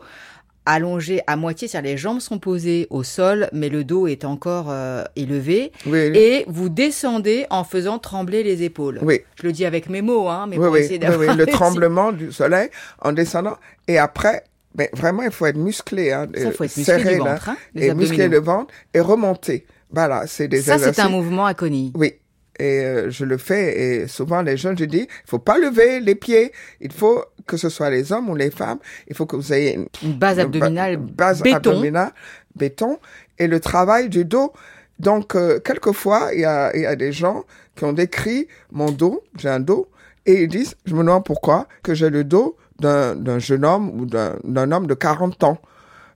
allongé 0.65 1.23
à 1.27 1.37
moitié, 1.37 1.67
c'est-à-dire 1.67 1.93
les 1.93 1.97
jambes 1.97 2.21
sont 2.21 2.39
posées 2.39 2.87
au 2.91 3.03
sol, 3.03 3.49
mais 3.55 3.71
le 3.71 3.85
dos 3.85 4.07
est 4.07 4.25
encore 4.27 4.67
euh, 4.69 5.03
élevé, 5.17 5.73
oui 5.87 5.99
et 6.15 6.45
vous 6.47 6.69
descendez 6.69 7.47
en 7.49 7.65
faisant 7.65 7.99
trembler 7.99 8.43
les 8.43 8.63
épaules. 8.63 8.99
oui 9.03 9.21
Je 9.41 9.47
le 9.47 9.53
dis 9.53 9.65
avec 9.65 9.89
mes 9.89 10.03
mots, 10.03 10.29
hein, 10.29 10.47
mais 10.49 10.57
pour 10.57 10.67
oui, 10.71 10.81
essayer 10.81 10.99
oui, 10.99 11.07
oui, 11.09 11.17
d'avoir 11.27 11.37
le 11.37 11.47
tremblement 11.59 12.13
du 12.13 12.31
soleil 12.33 12.69
en 13.01 13.13
descendant. 13.13 13.57
Et 13.87 13.97
après, 13.99 14.45
mais 14.77 14.91
vraiment, 14.95 15.23
il 15.23 15.31
faut 15.31 15.47
être 15.47 15.57
musclé. 15.57 16.13
Hein, 16.13 16.27
Ça, 16.35 16.49
euh, 16.49 16.51
faut 16.53 16.65
être 16.65 16.77
musclé 16.77 17.19
là, 17.19 17.39
hein, 17.47 17.57
et 17.75 17.95
muscler 17.95 18.29
le 18.29 18.39
ventre 18.39 18.73
et 18.95 19.01
remonter. 19.01 19.67
Voilà, 19.91 20.27
c'est 20.27 20.49
des 20.49 20.61
Ça, 20.61 20.79
c'est 20.79 20.99
un 21.01 21.09
mouvement 21.09 21.47
à. 21.47 21.55
Oui. 21.95 22.15
Et 22.61 22.81
euh, 22.81 23.09
je 23.11 23.25
le 23.25 23.39
fais 23.39 23.81
et 24.03 24.09
souvent 24.09 24.43
les 24.43 24.57
jeunes, 24.57 24.77
je 24.77 24.85
dis, 24.85 25.03
il 25.09 25.31
faut 25.31 25.39
pas 25.39 25.59
lever 25.59 26.01
les 26.01 26.17
pieds. 26.17 26.51
Il 26.81 26.91
faut 26.91 27.25
que 27.47 27.57
ce 27.57 27.69
soit 27.69 27.89
les 27.89 28.11
hommes 28.13 28.29
ou 28.29 28.35
les 28.35 28.51
femmes, 28.51 28.79
il 29.07 29.15
faut 29.15 29.27
que 29.27 29.37
vous 29.37 29.53
ayez 29.53 29.75
une, 29.75 29.87
Une 30.03 30.19
base 30.19 30.39
une 30.39 30.43
abdominale 30.47 30.97
ba- 30.97 31.13
base 31.27 31.41
béton. 31.43 31.57
abdominale, 31.57 32.11
béton, 32.57 32.99
et 33.39 33.47
le 33.47 33.61
travail 33.61 34.09
du 34.09 34.25
dos. 34.25 34.53
Donc, 34.99 35.37
euh, 35.37 35.61
quelquefois, 35.61 36.31
il 36.35 36.41
y 36.41 36.45
a, 36.45 36.75
il 36.75 36.83
y 36.83 36.87
a 36.87 36.97
des 36.97 37.13
gens 37.13 37.45
qui 37.77 37.85
ont 37.85 37.93
décrit 37.93 38.49
mon 38.73 38.91
dos, 38.91 39.23
j'ai 39.39 39.49
un 39.49 39.61
dos, 39.61 39.89
et 40.27 40.43
ils 40.43 40.49
disent, 40.49 40.75
je 40.85 40.95
me 40.95 40.99
demande 41.05 41.25
pourquoi, 41.25 41.69
que 41.85 41.95
j'ai 41.95 42.11
le 42.11 42.25
dos 42.25 42.57
d'un 42.79 43.15
d'un 43.17 43.39
jeune 43.39 43.65
homme 43.65 44.01
ou 44.01 44.07
d'un 44.07 44.37
d'un 44.45 44.71
homme 44.73 44.87
de 44.87 44.95
40 44.95 45.43
ans. 45.45 45.59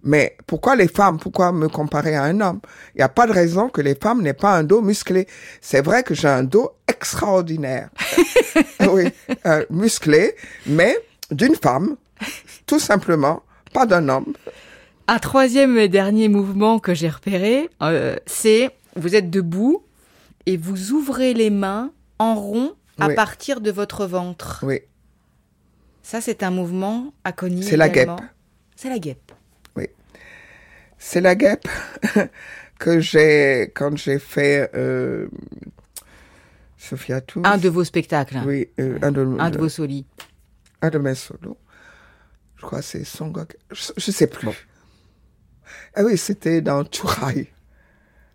Mais 0.05 0.37
pourquoi 0.49 0.75
les 0.75 0.89
femmes? 0.89 1.19
Pourquoi 1.21 1.53
me 1.53 1.69
comparer 1.69 2.17
à 2.17 2.25
un 2.25 2.41
homme? 2.41 2.61
Il 2.95 2.99
n'y 2.99 3.05
a 3.05 3.09
pas 3.09 3.27
de 3.29 3.33
raison 3.33 3.69
que 3.69 3.81
les 3.81 3.95
femmes 3.95 4.23
n'aient 4.23 4.33
pas 4.35 4.53
un 4.57 4.65
dos 4.65 4.81
musclé. 4.83 5.29
C'est 5.61 5.81
vrai 5.81 6.03
que 6.03 6.13
j'ai 6.13 6.27
un 6.29 6.43
dos 6.43 6.73
extraordinaire. 6.89 7.89
oui, 8.91 9.05
euh, 9.47 9.65
musclé, 9.71 10.35
mais 10.67 10.97
d'une 11.31 11.55
femme, 11.55 11.97
tout 12.67 12.81
simplement, 12.81 13.43
pas 13.73 13.87
d'un 13.87 14.09
homme. 14.09 14.33
Un 15.07 15.19
troisième 15.21 15.79
et 15.79 15.89
dernier 15.89 16.29
mouvement 16.29 16.79
que 16.81 16.95
j'ai 16.95 17.09
repéré, 17.09 17.71
euh, 17.83 18.17
c'est 18.27 18.71
vous 18.97 19.15
êtes 19.15 19.31
debout 19.31 19.85
et 20.47 20.57
vous 20.57 20.91
ouvrez 20.93 21.33
les 21.33 21.51
mains 21.51 21.91
en 22.19 22.35
rond 22.35 22.73
à 23.01 23.07
Oui. 23.09 23.15
partir 23.15 23.61
de 23.61 23.71
votre 23.71 24.05
ventre. 24.07 24.65
Oui, 24.67 24.81
Ça, 26.03 26.21
c'est 26.21 26.43
un 26.43 26.51
mouvement 26.51 27.13
à 27.25 27.33
Conny. 27.33 27.63
C'est 27.63 27.77
la 27.77 27.89
guêpe. 27.89 28.11
C'est 28.77 28.89
la 28.89 28.99
guêpe. 28.99 29.33
c'est 30.99 31.21
la 31.21 31.35
guêpe 31.35 31.67
que 32.79 33.01
j'ai, 33.01 33.73
quand 33.75 33.97
j'ai 33.97 34.19
fait 34.21 34.71
euh, 34.75 35.27
Sophia 36.77 37.21
Tous. 37.21 37.43
Un 37.45 37.59
de 37.59 37.69
vos 37.69 37.85
spectacles. 37.85 38.39
Oui, 38.47 38.69
euh, 38.79 38.99
un, 39.03 39.11
de, 39.11 39.27
un 39.39 39.51
de 39.51 39.59
vos 39.59 39.69
solis. 39.69 40.07
Un 40.81 40.91
de 40.91 40.99
mes 40.99 41.15
solos. 41.15 41.59
Je 42.57 42.63
crois 42.63 42.79
que 42.79 42.85
c'est 42.85 43.05
Songok. 43.05 43.57
Je, 43.71 43.93
je 43.97 44.11
sais 44.11 44.29
plus. 44.29 44.49
Ah 45.95 46.03
oui, 46.05 46.17
c'était 46.17 46.61
dans 46.61 46.85
Turai. 46.85 47.53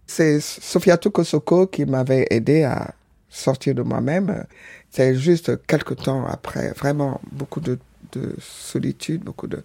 C'est 0.06 0.40
Sophia 0.40 0.98
Kosoko 0.98 1.68
qui 1.68 1.86
m'avait 1.86 2.28
aidé 2.30 2.64
à 2.64 2.96
sortir 3.30 3.76
de 3.76 3.82
moi-même. 3.82 4.46
C'est 4.92 5.16
juste 5.16 5.66
quelques 5.68 5.98
temps 5.98 6.26
après, 6.26 6.72
vraiment 6.72 7.22
beaucoup 7.32 7.60
de, 7.60 7.78
de 8.14 8.36
solitude, 8.40 9.24
beaucoup 9.24 9.48
de... 9.48 9.64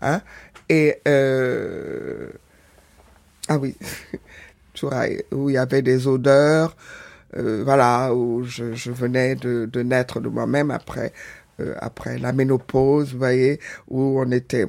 Hein? 0.00 0.22
Et... 0.68 1.00
Euh, 1.06 2.30
ah 3.48 3.58
oui, 3.58 3.76
où 5.32 5.50
il 5.50 5.54
y 5.54 5.58
avait 5.58 5.82
des 5.82 6.06
odeurs, 6.06 6.76
euh, 7.36 7.62
voilà, 7.64 8.14
où 8.14 8.44
je, 8.44 8.74
je 8.74 8.90
venais 8.90 9.34
de, 9.34 9.68
de, 9.70 9.82
naître 9.82 10.20
de 10.20 10.28
moi-même 10.28 10.70
après, 10.70 11.12
euh, 11.60 11.74
après 11.80 12.18
la 12.18 12.32
ménopause, 12.32 13.12
vous 13.12 13.18
voyez, 13.18 13.60
où 13.88 14.20
on 14.20 14.30
était... 14.30 14.66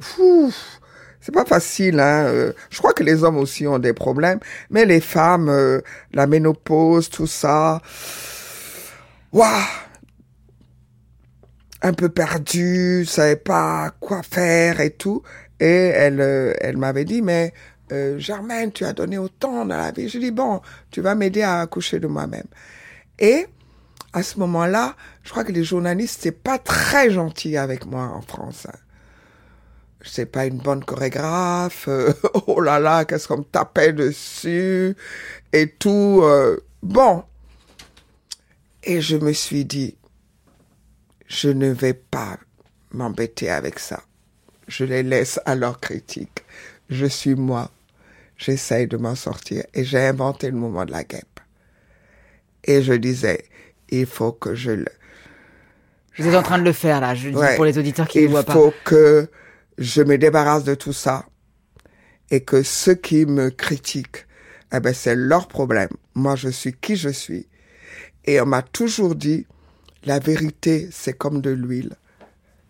c'est 1.20 1.32
pas 1.32 1.44
facile, 1.44 2.00
hein. 2.00 2.24
Euh, 2.26 2.52
je 2.70 2.78
crois 2.78 2.92
que 2.92 3.04
les 3.04 3.24
hommes 3.24 3.38
aussi 3.38 3.66
ont 3.66 3.78
des 3.78 3.92
problèmes, 3.92 4.40
mais 4.70 4.84
les 4.84 5.00
femmes, 5.00 5.48
euh, 5.48 5.80
la 6.12 6.26
ménopause, 6.26 7.08
tout 7.08 7.26
ça, 7.26 7.80
waouh, 9.32 9.48
un 11.82 11.92
peu 11.92 12.08
perdu, 12.08 13.04
savait 13.06 13.36
pas 13.36 13.92
quoi 14.00 14.22
faire 14.22 14.80
et 14.80 14.90
tout. 14.90 15.22
Et 15.60 15.66
elle, 15.66 16.20
euh, 16.20 16.54
elle 16.60 16.76
m'avait 16.76 17.04
dit, 17.04 17.22
mais 17.22 17.52
euh, 17.92 18.18
Germaine, 18.18 18.72
tu 18.72 18.84
as 18.84 18.92
donné 18.92 19.18
autant 19.18 19.66
dans 19.66 19.76
la 19.76 19.90
vie. 19.90 20.08
Je 20.08 20.18
dis, 20.18 20.30
bon, 20.30 20.60
tu 20.90 21.00
vas 21.00 21.14
m'aider 21.14 21.42
à 21.42 21.60
accoucher 21.60 22.00
de 22.00 22.06
moi-même. 22.06 22.46
Et 23.18 23.46
à 24.12 24.22
ce 24.22 24.38
moment-là, 24.38 24.96
je 25.22 25.30
crois 25.30 25.44
que 25.44 25.52
les 25.52 25.64
journalistes 25.64 26.24
n'étaient 26.24 26.36
pas 26.36 26.58
très 26.58 27.10
gentils 27.10 27.56
avec 27.56 27.86
moi 27.86 28.04
en 28.04 28.22
France. 28.22 28.66
Hein. 28.68 28.78
Je 30.02 30.08
sais 30.08 30.26
pas 30.26 30.46
une 30.46 30.58
bonne 30.58 30.84
chorégraphe. 30.84 31.86
Euh, 31.88 32.12
oh 32.46 32.60
là 32.60 32.78
là, 32.78 33.04
qu'est-ce 33.04 33.28
qu'on 33.28 33.38
me 33.38 33.44
tapait 33.44 33.92
dessus 33.92 34.96
et 35.52 35.68
tout. 35.68 36.20
Euh, 36.22 36.58
bon. 36.82 37.24
Et 38.84 39.00
je 39.00 39.16
me 39.16 39.32
suis 39.32 39.64
dit, 39.64 39.96
je 41.32 41.48
ne 41.48 41.70
vais 41.70 41.94
pas 41.94 42.36
m'embêter 42.90 43.48
avec 43.48 43.78
ça. 43.78 44.02
Je 44.68 44.84
les 44.84 45.02
laisse 45.02 45.40
à 45.46 45.54
leur 45.54 45.80
critique. 45.80 46.44
Je 46.90 47.06
suis 47.06 47.34
moi. 47.34 47.70
J'essaye 48.36 48.86
de 48.86 48.98
m'en 48.98 49.14
sortir 49.14 49.64
et 49.72 49.82
j'ai 49.82 50.00
inventé 50.00 50.50
le 50.50 50.56
moment 50.58 50.84
de 50.84 50.92
la 50.92 51.04
guêpe. 51.04 51.40
Et 52.64 52.82
je 52.82 52.92
disais, 52.92 53.46
il 53.88 54.04
faut 54.04 54.32
que 54.32 54.54
je 54.54 54.72
le... 54.72 54.86
Vous 56.18 56.26
êtes 56.26 56.34
en 56.34 56.42
train 56.42 56.58
de 56.58 56.64
le 56.64 56.72
faire 56.72 57.00
là, 57.00 57.14
je 57.14 57.30
dis 57.30 57.34
ouais, 57.34 57.56
pour 57.56 57.64
les 57.64 57.78
auditeurs 57.78 58.06
qui 58.06 58.22
ne 58.22 58.28
voient 58.28 58.44
pas. 58.44 58.52
Il 58.52 58.54
faut 58.54 58.74
que 58.84 59.30
je 59.78 60.02
me 60.02 60.18
débarrasse 60.18 60.64
de 60.64 60.74
tout 60.74 60.92
ça 60.92 61.24
et 62.30 62.42
que 62.42 62.62
ceux 62.62 62.94
qui 62.94 63.24
me 63.24 63.48
critiquent, 63.48 64.26
eh 64.74 64.80
ben 64.80 64.92
c'est 64.92 65.16
leur 65.16 65.48
problème. 65.48 65.88
Moi, 66.14 66.36
je 66.36 66.50
suis 66.50 66.74
qui 66.74 66.96
je 66.96 67.08
suis. 67.08 67.48
Et 68.26 68.38
on 68.42 68.46
m'a 68.46 68.60
toujours 68.60 69.14
dit, 69.14 69.46
la 70.04 70.18
vérité, 70.18 70.88
c'est 70.90 71.16
comme 71.16 71.40
de 71.40 71.50
l'huile. 71.50 71.96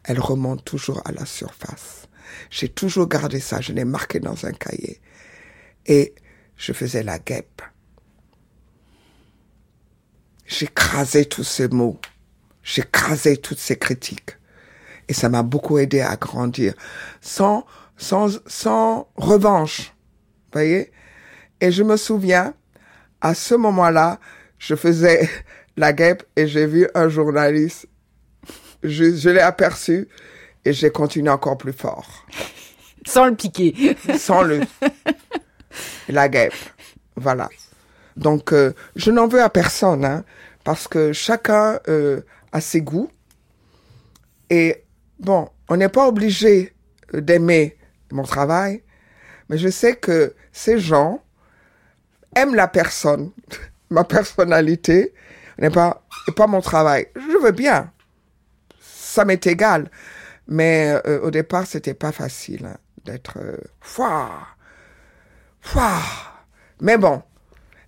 Elle 0.05 0.21
remonte 0.21 0.65
toujours 0.65 1.03
à 1.07 1.13
la 1.13 1.27
surface. 1.27 2.09
J'ai 2.51 2.69
toujours 2.69 3.09
gardé 3.09 3.41
ça, 3.41 3.61
je 3.61 3.73
l'ai 3.73 3.85
marqué 3.85 4.21
dans 4.21 4.47
un 4.47 4.53
cahier. 4.53 5.01
Et 5.87 6.15
je 6.57 6.73
faisais 6.73 7.03
la 7.03 7.19
guêpe. 7.19 7.63
J'écrasais 10.47 11.25
tous 11.25 11.45
ces 11.45 11.69
mots. 11.69 11.99
J'écrasais 12.63 13.37
toutes 13.37 13.59
ces 13.59 13.79
critiques. 13.79 14.37
Et 15.09 15.15
ça 15.15 15.29
m'a 15.29 15.43
beaucoup 15.43 15.79
aidé 15.79 16.01
à 16.01 16.17
grandir. 16.17 16.75
Sans, 17.21 17.65
sans, 17.97 18.39
sans 18.47 19.09
revanche. 19.17 19.95
voyez? 20.53 20.93
Et 21.61 21.73
je 21.73 21.83
me 21.83 21.97
souviens, 21.97 22.55
à 23.21 23.35
ce 23.35 23.55
moment-là, 23.55 24.21
je 24.59 24.75
faisais 24.75 25.29
la 25.77 25.93
guêpe 25.93 26.25
et 26.37 26.47
j'ai 26.47 26.67
vu 26.67 26.89
un 26.95 27.09
journaliste. 27.09 27.87
Je, 28.83 29.15
je 29.15 29.29
l'ai 29.31 29.41
aperçu 29.41 30.09
et 30.65 30.73
j'ai 30.73 30.91
continué 30.91 31.31
encore 31.31 31.59
plus 31.59 31.73
fort. 31.73 32.27
Sans 33.07 33.27
le 33.27 33.35
piquer. 33.35 33.97
Sans 34.19 34.43
le. 34.43 34.61
la 36.09 36.29
guêpe. 36.29 36.55
Voilà. 37.17 37.49
Donc, 38.17 38.53
euh, 38.53 38.73
je 38.97 39.11
n'en 39.11 39.27
veux 39.27 39.43
à 39.43 39.49
personne, 39.49 40.05
hein, 40.05 40.25
parce 40.65 40.87
que 40.87 41.13
chacun 41.13 41.81
euh, 41.89 42.21
a 42.53 42.61
ses 42.61 42.81
goûts. 42.81 43.11
Et 44.51 44.85
bon, 45.19 45.49
on 45.69 45.77
n'est 45.77 45.89
pas 45.89 46.07
obligé 46.07 46.75
d'aimer 47.13 47.77
mon 48.11 48.23
travail, 48.23 48.83
mais 49.49 49.59
je 49.59 49.69
sais 49.69 49.97
que 49.97 50.35
ces 50.53 50.79
gens 50.79 51.23
aiment 52.37 52.55
la 52.55 52.69
personne, 52.69 53.31
ma 53.91 54.05
personnalité, 54.05 55.15
n'est 55.63 55.71
pas, 55.71 56.05
et 56.29 56.33
pas 56.33 56.47
mon 56.47 56.61
travail. 56.61 57.07
Je 57.15 57.39
veux 57.43 57.53
bien. 57.53 57.91
Ça 58.81 59.25
m'est 59.25 59.47
égal. 59.47 59.91
Mais 60.49 61.01
euh, 61.07 61.21
au 61.23 61.31
départ, 61.31 61.67
c'était 61.67 61.95
pas 61.95 62.13
facile 62.13 62.67
hein, 62.67 62.77
d'être 63.05 63.39
euh, 63.39 63.57
Mais 66.81 66.99
bon, 66.99 67.23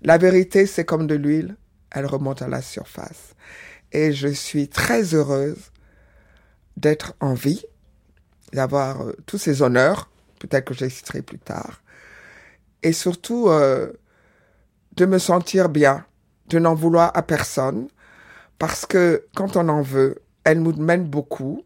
la 0.02 0.18
vérité, 0.18 0.66
c'est 0.66 0.84
comme 0.84 1.06
de 1.06 1.14
l'huile, 1.14 1.56
elle 1.90 2.06
remonte 2.06 2.42
à 2.42 2.48
la 2.48 2.62
surface. 2.62 3.34
Et 3.92 4.12
je 4.12 4.28
suis 4.28 4.68
très 4.68 5.14
heureuse 5.14 5.72
d'être 6.76 7.14
en 7.20 7.34
vie, 7.34 7.64
d'avoir 8.52 9.02
euh, 9.02 9.16
tous 9.26 9.38
ces 9.38 9.62
honneurs, 9.62 10.10
peut-être 10.40 10.66
que 10.66 10.74
j'exciterai 10.74 11.22
plus 11.22 11.38
tard, 11.38 11.82
et 12.82 12.92
surtout 12.92 13.48
euh, 13.48 13.92
de 14.96 15.06
me 15.06 15.18
sentir 15.18 15.68
bien, 15.68 16.04
de 16.48 16.58
n'en 16.58 16.74
vouloir 16.74 17.10
à 17.14 17.22
personne, 17.22 17.88
parce 18.58 18.86
que 18.86 19.26
quand 19.34 19.56
on 19.56 19.68
en 19.68 19.82
veut, 19.82 20.22
elle 20.44 20.62
nous 20.62 20.74
mène 20.74 21.04
beaucoup, 21.04 21.62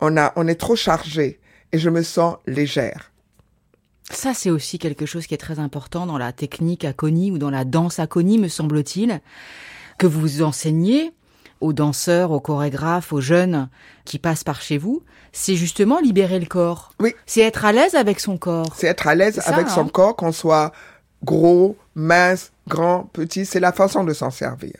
on, 0.00 0.16
a, 0.16 0.32
on 0.36 0.46
est 0.46 0.54
trop 0.54 0.76
chargé, 0.76 1.40
et 1.72 1.78
je 1.78 1.90
me 1.90 2.02
sens 2.02 2.36
légère. 2.46 3.12
Ça, 4.10 4.34
c'est 4.34 4.50
aussi 4.50 4.78
quelque 4.78 5.06
chose 5.06 5.26
qui 5.26 5.34
est 5.34 5.38
très 5.38 5.58
important 5.58 6.06
dans 6.06 6.18
la 6.18 6.32
technique 6.32 6.84
Aconi 6.84 7.30
ou 7.30 7.38
dans 7.38 7.50
la 7.50 7.64
danse 7.64 7.98
Aconi, 7.98 8.38
me 8.38 8.48
semble-t-il, 8.48 9.20
que 9.98 10.06
vous 10.06 10.42
enseignez 10.42 11.12
aux 11.60 11.72
danseurs, 11.72 12.30
aux 12.30 12.40
chorégraphes, 12.40 13.12
aux 13.12 13.20
jeunes 13.20 13.68
qui 14.04 14.18
passent 14.18 14.44
par 14.44 14.60
chez 14.60 14.76
vous, 14.76 15.02
c'est 15.32 15.56
justement 15.56 15.98
libérer 15.98 16.38
le 16.38 16.46
corps. 16.46 16.92
Oui. 17.00 17.14
C'est 17.26 17.40
être 17.40 17.64
à 17.64 17.72
l'aise 17.72 17.94
avec 17.94 18.20
son 18.20 18.36
corps. 18.36 18.74
C'est 18.76 18.86
être 18.86 19.06
à 19.06 19.14
l'aise 19.14 19.40
avec 19.46 19.66
hein 19.66 19.70
son 19.70 19.88
corps, 19.88 20.14
qu'on 20.14 20.32
soit 20.32 20.72
gros, 21.24 21.76
mince, 21.94 22.52
grand, 22.68 23.04
petit, 23.04 23.46
c'est 23.46 23.60
la 23.60 23.72
façon 23.72 24.04
de 24.04 24.12
s'en 24.12 24.30
servir. 24.30 24.74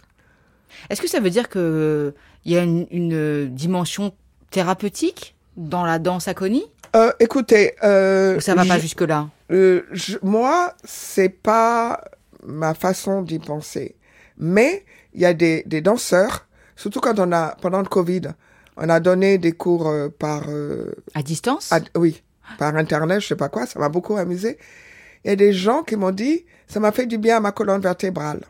Est-ce 0.91 1.01
que 1.01 1.09
ça 1.09 1.21
veut 1.21 1.31
dire 1.31 1.49
que 1.49 2.15
il 2.45 2.53
y 2.53 2.59
a 2.59 2.63
une, 2.63 2.87
une, 2.91 3.49
dimension 3.55 4.13
thérapeutique 4.51 5.35
dans 5.57 5.85
la 5.85 5.99
danse 5.99 6.29
Aconi 6.29 6.65
euh, 6.95 7.13
Écoutez, 7.21 7.75
euh, 7.83 8.37
Ou 8.37 8.41
ça 8.41 8.55
va 8.55 8.65
pas 8.65 8.79
jusque 8.79 9.01
là. 9.01 9.29
Euh, 9.51 9.83
je, 9.93 10.19
moi, 10.23 10.75
c'est 10.85 11.31
pas 11.31 12.03
ma 12.45 12.75
façon 12.75 13.23
d'y 13.23 13.39
penser, 13.39 13.95
mais 14.37 14.85
il 15.15 15.23
y 15.23 15.25
a 15.25 15.33
des, 15.33 15.63
des 15.67 15.81
danseurs 15.81 16.47
Surtout 16.77 17.01
quand 17.01 17.19
on 17.19 17.33
a, 17.33 17.57
pendant 17.61 17.79
le 17.79 17.87
Covid, 17.87 18.23
on 18.77 18.89
a 18.89 19.01
donné 19.01 19.39
des 19.39 19.53
cours 19.53 19.89
euh, 19.89 20.09
par... 20.09 20.45
Euh, 20.49 20.93
à 21.15 21.23
distance? 21.23 21.73
à, 21.73 21.81
Oui, 21.97 22.23
par 22.59 22.75
Internet, 22.77 23.21
je 23.21 23.29
sais 23.29 23.37
pas 23.37 23.49
quoi, 23.49 23.67
ça 23.67 23.79
m'a 23.79 23.89
beaucoup 23.89 24.17
amusé. 24.17 24.59
Il 25.25 25.29
y 25.29 25.33
a 25.33 25.37
des 25.37 25.53
gens 25.53 25.83
qui 25.83 25.97
m'ont 25.97 26.11
dit, 26.11 26.45
ça 26.67 26.81
m'a 26.81 26.93
fait 26.93 27.07
du 27.07 27.19
bien 27.19 27.39
à 27.39 27.41
ma 27.41 27.53
colonne 27.53 27.81
vertébrale. 27.81 28.45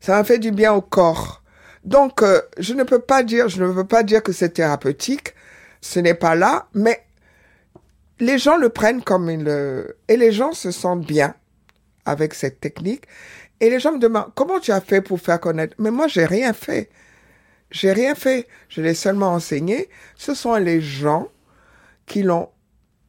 Ça 0.00 0.12
m'a 0.16 0.24
fait 0.24 0.38
du 0.38 0.50
bien 0.50 0.72
au 0.72 0.80
corps. 0.80 1.42
Donc, 1.84 2.22
euh, 2.22 2.40
je 2.58 2.74
ne 2.74 2.82
peux 2.82 2.98
pas 2.98 3.22
dire, 3.22 3.48
je 3.48 3.62
ne 3.62 3.68
veux 3.68 3.86
pas 3.86 4.02
dire 4.02 4.22
que 4.22 4.32
c'est 4.32 4.50
thérapeutique, 4.50 5.34
ce 5.80 6.00
n'est 6.00 6.14
pas 6.14 6.34
là, 6.34 6.68
mais 6.74 7.04
les 8.20 8.38
gens 8.38 8.56
le 8.56 8.68
prennent 8.68 9.02
comme 9.02 9.30
une... 9.30 9.84
Et 10.08 10.16
les 10.16 10.32
gens 10.32 10.52
se 10.52 10.70
sentent 10.70 11.06
bien 11.06 11.34
avec 12.04 12.34
cette 12.34 12.60
technique. 12.60 13.04
Et 13.60 13.70
les 13.70 13.80
gens 13.80 13.92
me 13.92 13.98
demandent, 13.98 14.32
comment 14.34 14.60
tu 14.60 14.72
as 14.72 14.80
fait 14.80 15.00
pour 15.02 15.20
faire 15.20 15.40
connaître? 15.40 15.74
Mais 15.78 15.90
moi, 15.90 16.08
j'ai 16.08 16.24
rien 16.24 16.52
fait. 16.52 16.90
J'ai 17.70 17.92
rien 17.92 18.14
fait. 18.14 18.48
Je 18.68 18.82
l'ai 18.82 18.94
seulement 18.94 19.32
enseigné. 19.32 19.88
Ce 20.16 20.34
sont 20.34 20.54
les 20.56 20.80
gens 20.80 21.28
qui 22.06 22.22
l'ont, 22.22 22.48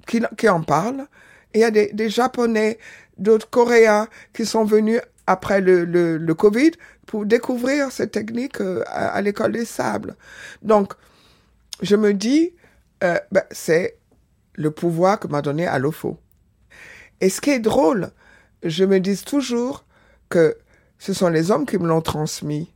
qui 0.05 0.49
en 0.49 0.61
parlent. 0.61 1.07
Il 1.53 1.61
y 1.61 1.63
a 1.63 1.71
des, 1.71 2.09
Japonais, 2.09 2.77
d'autres 3.17 3.49
Coréens 3.49 4.07
qui 4.33 4.45
sont 4.45 4.63
venus 4.63 5.01
après 5.27 5.61
le, 5.61 6.33
Covid 6.33 6.71
pour 7.05 7.25
découvrir 7.25 7.91
cette 7.91 8.11
technique 8.11 8.61
euh, 8.61 8.83
à, 8.87 9.09
à 9.09 9.21
l'école 9.21 9.53
des 9.53 9.65
sables. 9.65 10.15
Donc, 10.61 10.93
je 11.81 11.95
me 11.95 12.13
dis, 12.13 12.53
euh, 13.03 13.17
ben, 13.31 13.43
c'est 13.51 13.97
le 14.53 14.71
pouvoir 14.71 15.19
que 15.19 15.27
m'a 15.27 15.41
donné 15.41 15.65
Alofo. 15.65 16.19
Et 17.21 17.29
ce 17.29 17.41
qui 17.41 17.51
est 17.51 17.59
drôle, 17.59 18.11
je 18.63 18.83
me 18.83 18.99
dis 18.99 19.17
toujours 19.23 19.85
que 20.29 20.57
ce 20.97 21.13
sont 21.13 21.29
les 21.29 21.51
hommes 21.51 21.65
qui 21.65 21.77
me 21.77 21.87
l'ont 21.87 22.01
transmis. 22.01 22.71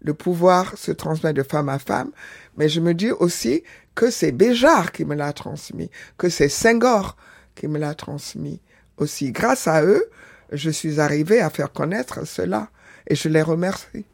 Le 0.00 0.14
pouvoir 0.14 0.78
se 0.78 0.92
transmet 0.92 1.32
de 1.32 1.42
femme 1.42 1.68
à 1.68 1.78
femme, 1.78 2.10
mais 2.56 2.68
je 2.68 2.80
me 2.80 2.94
dis 2.94 3.10
aussi 3.10 3.62
que 3.94 4.10
c'est 4.10 4.32
Béjar 4.32 4.92
qui 4.92 5.04
me 5.04 5.14
l'a 5.14 5.32
transmis, 5.32 5.90
que 6.16 6.28
c'est 6.28 6.48
Senghor 6.48 7.16
qui 7.58 7.68
me 7.68 7.78
l'a 7.78 7.94
transmis 7.94 8.60
aussi. 8.96 9.32
Grâce 9.32 9.66
à 9.68 9.84
eux, 9.84 10.04
je 10.52 10.70
suis 10.70 11.00
arrivé 11.00 11.40
à 11.40 11.50
faire 11.50 11.72
connaître 11.72 12.26
cela 12.26 12.70
et 13.06 13.14
je 13.14 13.28
les 13.28 13.42
remercie. 13.42 14.04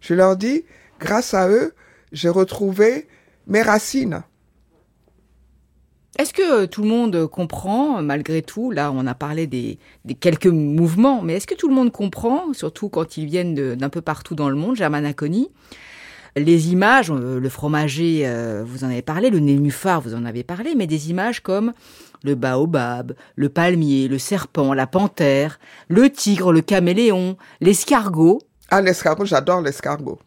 Je 0.00 0.14
leur 0.14 0.36
dis, 0.36 0.64
grâce 1.00 1.34
à 1.34 1.48
eux, 1.48 1.74
j'ai 2.12 2.28
retrouvé 2.28 3.08
mes 3.46 3.62
racines. 3.62 4.22
Est-ce 6.18 6.32
que 6.32 6.62
euh, 6.62 6.66
tout 6.66 6.82
le 6.82 6.88
monde 6.88 7.26
comprend, 7.26 8.00
malgré 8.00 8.40
tout, 8.42 8.70
là 8.70 8.92
on 8.92 9.06
a 9.06 9.14
parlé 9.14 9.48
des, 9.48 9.78
quelques 10.20 10.46
mouvements, 10.46 11.22
mais 11.22 11.34
est-ce 11.34 11.46
que 11.46 11.56
tout 11.56 11.68
le 11.68 11.74
monde 11.74 11.90
comprend, 11.90 12.52
surtout 12.52 12.88
quand 12.88 13.16
ils 13.16 13.26
viennent 13.26 13.74
d'un 13.74 13.88
peu 13.88 14.00
partout 14.00 14.36
dans 14.36 14.48
le 14.48 14.54
monde, 14.54 14.76
Germanaconi, 14.76 15.50
les 16.36 16.72
images, 16.72 17.10
euh, 17.10 17.38
le 17.38 17.48
fromager, 17.48 18.22
euh, 18.24 18.64
vous 18.66 18.84
en 18.84 18.88
avez 18.88 19.02
parlé, 19.02 19.30
le 19.30 19.38
nénuphar, 19.38 20.00
vous 20.00 20.14
en 20.14 20.24
avez 20.24 20.42
parlé, 20.42 20.74
mais 20.74 20.86
des 20.86 21.10
images 21.10 21.40
comme 21.40 21.72
le 22.22 22.34
baobab, 22.34 23.14
le 23.36 23.48
palmier, 23.48 24.08
le 24.08 24.18
serpent, 24.18 24.72
la 24.74 24.86
panthère, 24.86 25.58
le 25.88 26.10
tigre, 26.10 26.52
le 26.52 26.62
caméléon, 26.62 27.36
l'escargot. 27.60 28.40
Ah, 28.70 28.80
l'escargot, 28.80 29.24
j'adore 29.24 29.60
l'escargot. 29.60 30.18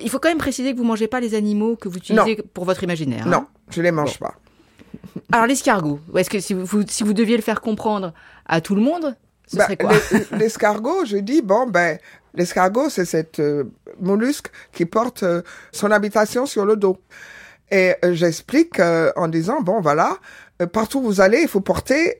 Il 0.00 0.10
faut 0.10 0.18
quand 0.18 0.28
même 0.28 0.38
préciser 0.38 0.72
que 0.72 0.78
vous 0.78 0.84
mangez 0.84 1.08
pas 1.08 1.20
les 1.20 1.34
animaux 1.34 1.76
que 1.76 1.88
vous 1.88 1.96
utilisez 1.96 2.36
pour 2.54 2.64
votre 2.64 2.84
imaginaire. 2.84 3.26
Hein. 3.26 3.30
Non, 3.30 3.46
je 3.70 3.82
les 3.82 3.90
mange 3.90 4.18
pas. 4.18 4.34
Alors 5.32 5.46
l'escargot, 5.46 6.00
est-ce 6.16 6.30
que 6.30 6.40
si 6.40 6.54
vous, 6.54 6.82
si 6.86 7.02
vous 7.02 7.12
deviez 7.12 7.36
le 7.36 7.42
faire 7.42 7.60
comprendre 7.60 8.12
à 8.46 8.60
tout 8.60 8.74
le 8.74 8.82
monde, 8.82 9.16
ce 9.50 9.56
bah, 9.56 9.64
serait 9.64 9.76
quoi 9.76 9.92
L'escargot, 10.38 11.04
je 11.04 11.16
dis, 11.16 11.42
bon, 11.42 11.66
ben, 11.66 11.98
l'escargot, 12.34 12.88
c'est 12.88 13.04
cette 13.04 13.40
euh, 13.40 13.64
mollusque 14.00 14.48
qui 14.72 14.86
porte 14.86 15.24
euh, 15.24 15.42
son 15.72 15.90
habitation 15.90 16.46
sur 16.46 16.64
le 16.64 16.76
dos. 16.76 16.98
Et 17.70 17.94
euh, 18.04 18.14
j'explique 18.14 18.80
en 18.80 19.28
disant, 19.28 19.60
bon, 19.60 19.80
voilà, 19.80 20.18
partout 20.72 21.00
où 21.00 21.02
vous 21.02 21.20
allez, 21.20 21.40
il 21.42 21.48
faut 21.48 21.60
porter 21.60 22.18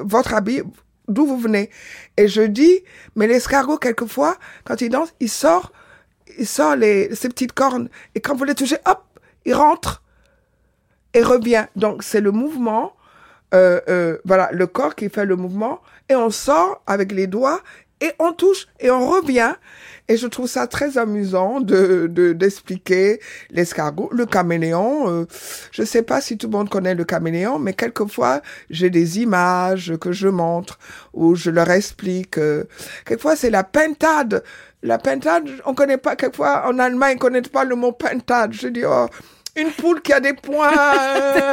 votre 0.00 0.34
habit 0.34 0.62
d'où 1.08 1.26
vous 1.26 1.38
venez. 1.38 1.70
Et 2.16 2.28
je 2.28 2.42
dis, 2.42 2.84
mais 3.16 3.26
l'escargot, 3.26 3.78
quelquefois, 3.78 4.36
quand 4.64 4.80
il 4.80 4.90
danse, 4.90 5.14
il 5.20 5.30
sort, 5.30 5.72
il 6.38 6.46
sort 6.46 6.76
les, 6.76 7.14
ses 7.14 7.28
petites 7.28 7.52
cornes. 7.52 7.88
Et 8.14 8.20
quand 8.20 8.36
vous 8.36 8.44
les 8.44 8.54
touchez, 8.54 8.76
hop, 8.86 9.02
il 9.44 9.54
rentre 9.54 10.02
et 11.14 11.22
revient. 11.22 11.66
Donc 11.76 12.02
c'est 12.02 12.20
le 12.20 12.30
mouvement, 12.30 12.92
euh, 13.54 13.80
euh, 13.88 14.18
voilà, 14.24 14.50
le 14.52 14.66
corps 14.66 14.94
qui 14.94 15.08
fait 15.08 15.24
le 15.24 15.36
mouvement 15.36 15.80
et 16.08 16.14
on 16.14 16.30
sort 16.30 16.82
avec 16.86 17.12
les 17.12 17.26
doigts 17.26 17.62
et 18.00 18.12
on 18.18 18.32
touche 18.32 18.66
et 18.80 18.90
on 18.90 19.08
revient. 19.08 19.54
Et 20.10 20.16
je 20.16 20.26
trouve 20.26 20.46
ça 20.46 20.66
très 20.66 20.96
amusant 20.96 21.60
de 21.60 22.06
d'expliquer 22.32 23.20
l'escargot, 23.50 24.08
le 24.12 24.24
caméléon. 24.24 25.10
Euh, 25.10 25.26
je 25.70 25.82
sais 25.82 26.02
pas 26.02 26.20
si 26.22 26.38
tout 26.38 26.46
le 26.46 26.52
monde 26.52 26.70
connaît 26.70 26.94
le 26.94 27.04
caméléon, 27.04 27.58
mais 27.58 27.74
quelquefois 27.74 28.40
j'ai 28.70 28.88
des 28.88 29.20
images 29.20 29.94
que 30.00 30.12
je 30.12 30.28
montre 30.28 30.78
ou 31.12 31.34
je 31.34 31.50
leur 31.50 31.70
explique. 31.70 32.38
Euh, 32.38 32.64
quelquefois 33.04 33.36
c'est 33.36 33.50
la 33.50 33.64
pentade. 33.64 34.42
La 34.82 34.96
pentade, 34.96 35.48
on 35.66 35.74
connaît 35.74 35.98
pas. 35.98 36.14
Quelquefois 36.14 36.68
en 36.68 36.78
Allemagne, 36.78 37.16
on 37.16 37.18
connaît 37.18 37.42
pas 37.42 37.64
le 37.64 37.74
mot 37.74 37.92
pentade. 37.92 38.52
Je 38.52 38.68
dis 38.68 38.84
oh 38.86 39.08
une 39.58 39.70
poule 39.70 40.00
qui 40.00 40.12
a 40.12 40.20
des 40.20 40.32
points. 40.32 40.70
ah 40.74 41.52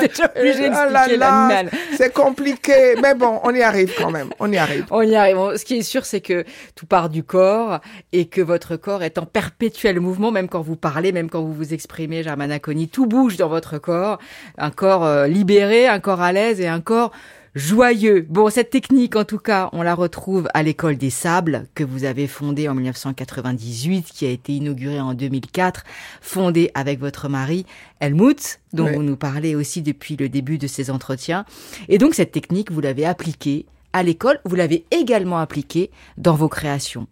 c'est 1.97 2.13
compliqué, 2.13 2.95
mais 3.01 3.15
bon, 3.15 3.39
on 3.43 3.53
y 3.53 3.61
arrive 3.61 3.93
quand 3.97 4.11
même. 4.11 4.29
On 4.39 4.51
y 4.51 4.57
arrive. 4.57 4.85
On 4.91 5.01
y 5.01 5.15
arrive. 5.15 5.57
ce 5.57 5.65
qui 5.65 5.77
est 5.77 5.81
sûr, 5.81 6.05
c'est 6.05 6.21
que 6.21 6.45
tout 6.75 6.85
part 6.85 7.09
du 7.09 7.23
corps 7.23 7.79
et 8.11 8.27
que 8.27 8.41
votre 8.41 8.75
corps 8.75 9.03
est 9.03 9.17
en 9.17 9.25
perpétuel 9.25 9.99
mouvement, 9.99 10.31
même 10.31 10.47
quand 10.47 10.61
vous 10.61 10.75
parlez, 10.75 11.11
même 11.11 11.29
quand 11.29 11.41
vous 11.41 11.53
vous 11.53 11.73
exprimez, 11.73 12.23
Germana 12.23 12.59
Conny, 12.59 12.87
tout 12.87 13.05
bouge 13.05 13.37
dans 13.37 13.49
votre 13.49 13.77
corps. 13.77 14.19
Un 14.57 14.71
corps 14.71 15.05
euh, 15.05 15.27
libéré, 15.27 15.87
un 15.87 15.99
corps 15.99 16.21
à 16.21 16.31
l'aise 16.31 16.61
et 16.61 16.67
un 16.67 16.81
corps 16.81 17.11
joyeux. 17.55 18.25
Bon, 18.29 18.49
cette 18.49 18.69
technique, 18.69 19.15
en 19.15 19.23
tout 19.23 19.39
cas, 19.39 19.69
on 19.73 19.81
la 19.81 19.95
retrouve 19.95 20.47
à 20.53 20.61
l'école 20.61 20.97
des 20.97 21.09
sables 21.09 21.67
que 21.73 21.83
vous 21.83 22.03
avez 22.03 22.27
fondée 22.27 22.69
en 22.69 22.75
1998, 22.75 24.11
qui 24.13 24.25
a 24.25 24.29
été 24.29 24.53
inaugurée 24.53 24.99
en 24.99 25.13
2004, 25.13 25.83
fondée 26.21 26.69
avec 26.75 26.99
votre 26.99 27.29
mari 27.29 27.65
Helmut, 28.01 28.59
dont 28.73 28.91
vous 28.91 29.03
nous 29.03 29.15
parlez 29.15 29.55
aussi 29.55 29.81
depuis 29.81 30.17
le 30.17 30.29
début 30.29 30.57
de 30.57 30.67
ces 30.67 30.91
entretiens. 30.91 31.45
Et 31.87 31.97
donc, 31.97 32.13
cette 32.13 32.31
technique, 32.31 32.71
vous 32.71 32.81
l'avez 32.81 33.05
appliquée 33.05 33.65
à 33.93 34.03
l'école, 34.03 34.39
vous 34.43 34.55
l'avez 34.55 34.85
également 34.91 35.39
appliquée 35.39 35.89
dans 36.17 36.35
vos 36.35 36.49
créations. 36.49 37.07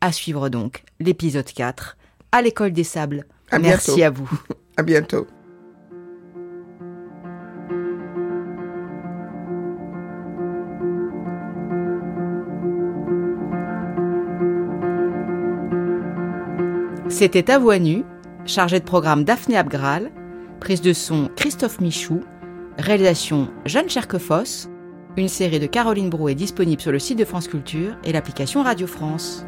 À 0.00 0.12
suivre 0.12 0.48
donc 0.48 0.84
l'épisode 1.00 1.50
4 1.50 1.96
à 2.30 2.42
l'école 2.42 2.72
des 2.72 2.84
sables. 2.84 3.26
Merci 3.58 4.02
à 4.02 4.10
vous. 4.10 4.30
à 4.76 4.82
bientôt. 4.82 5.26
C'était 17.18 17.50
À 17.50 17.58
chargé 18.46 18.78
de 18.78 18.84
programme 18.84 19.24
Daphné 19.24 19.56
Abgral, 19.56 20.12
prise 20.60 20.80
de 20.80 20.92
son 20.92 21.28
Christophe 21.34 21.80
Michou, 21.80 22.20
réalisation 22.78 23.48
Jeanne 23.66 23.88
Cherquefoss. 23.88 24.68
Une 25.16 25.26
série 25.26 25.58
de 25.58 25.66
Caroline 25.66 26.10
Brou 26.10 26.28
est 26.28 26.36
disponible 26.36 26.80
sur 26.80 26.92
le 26.92 27.00
site 27.00 27.18
de 27.18 27.24
France 27.24 27.48
Culture 27.48 27.96
et 28.04 28.12
l'application 28.12 28.62
Radio 28.62 28.86
France. 28.86 29.44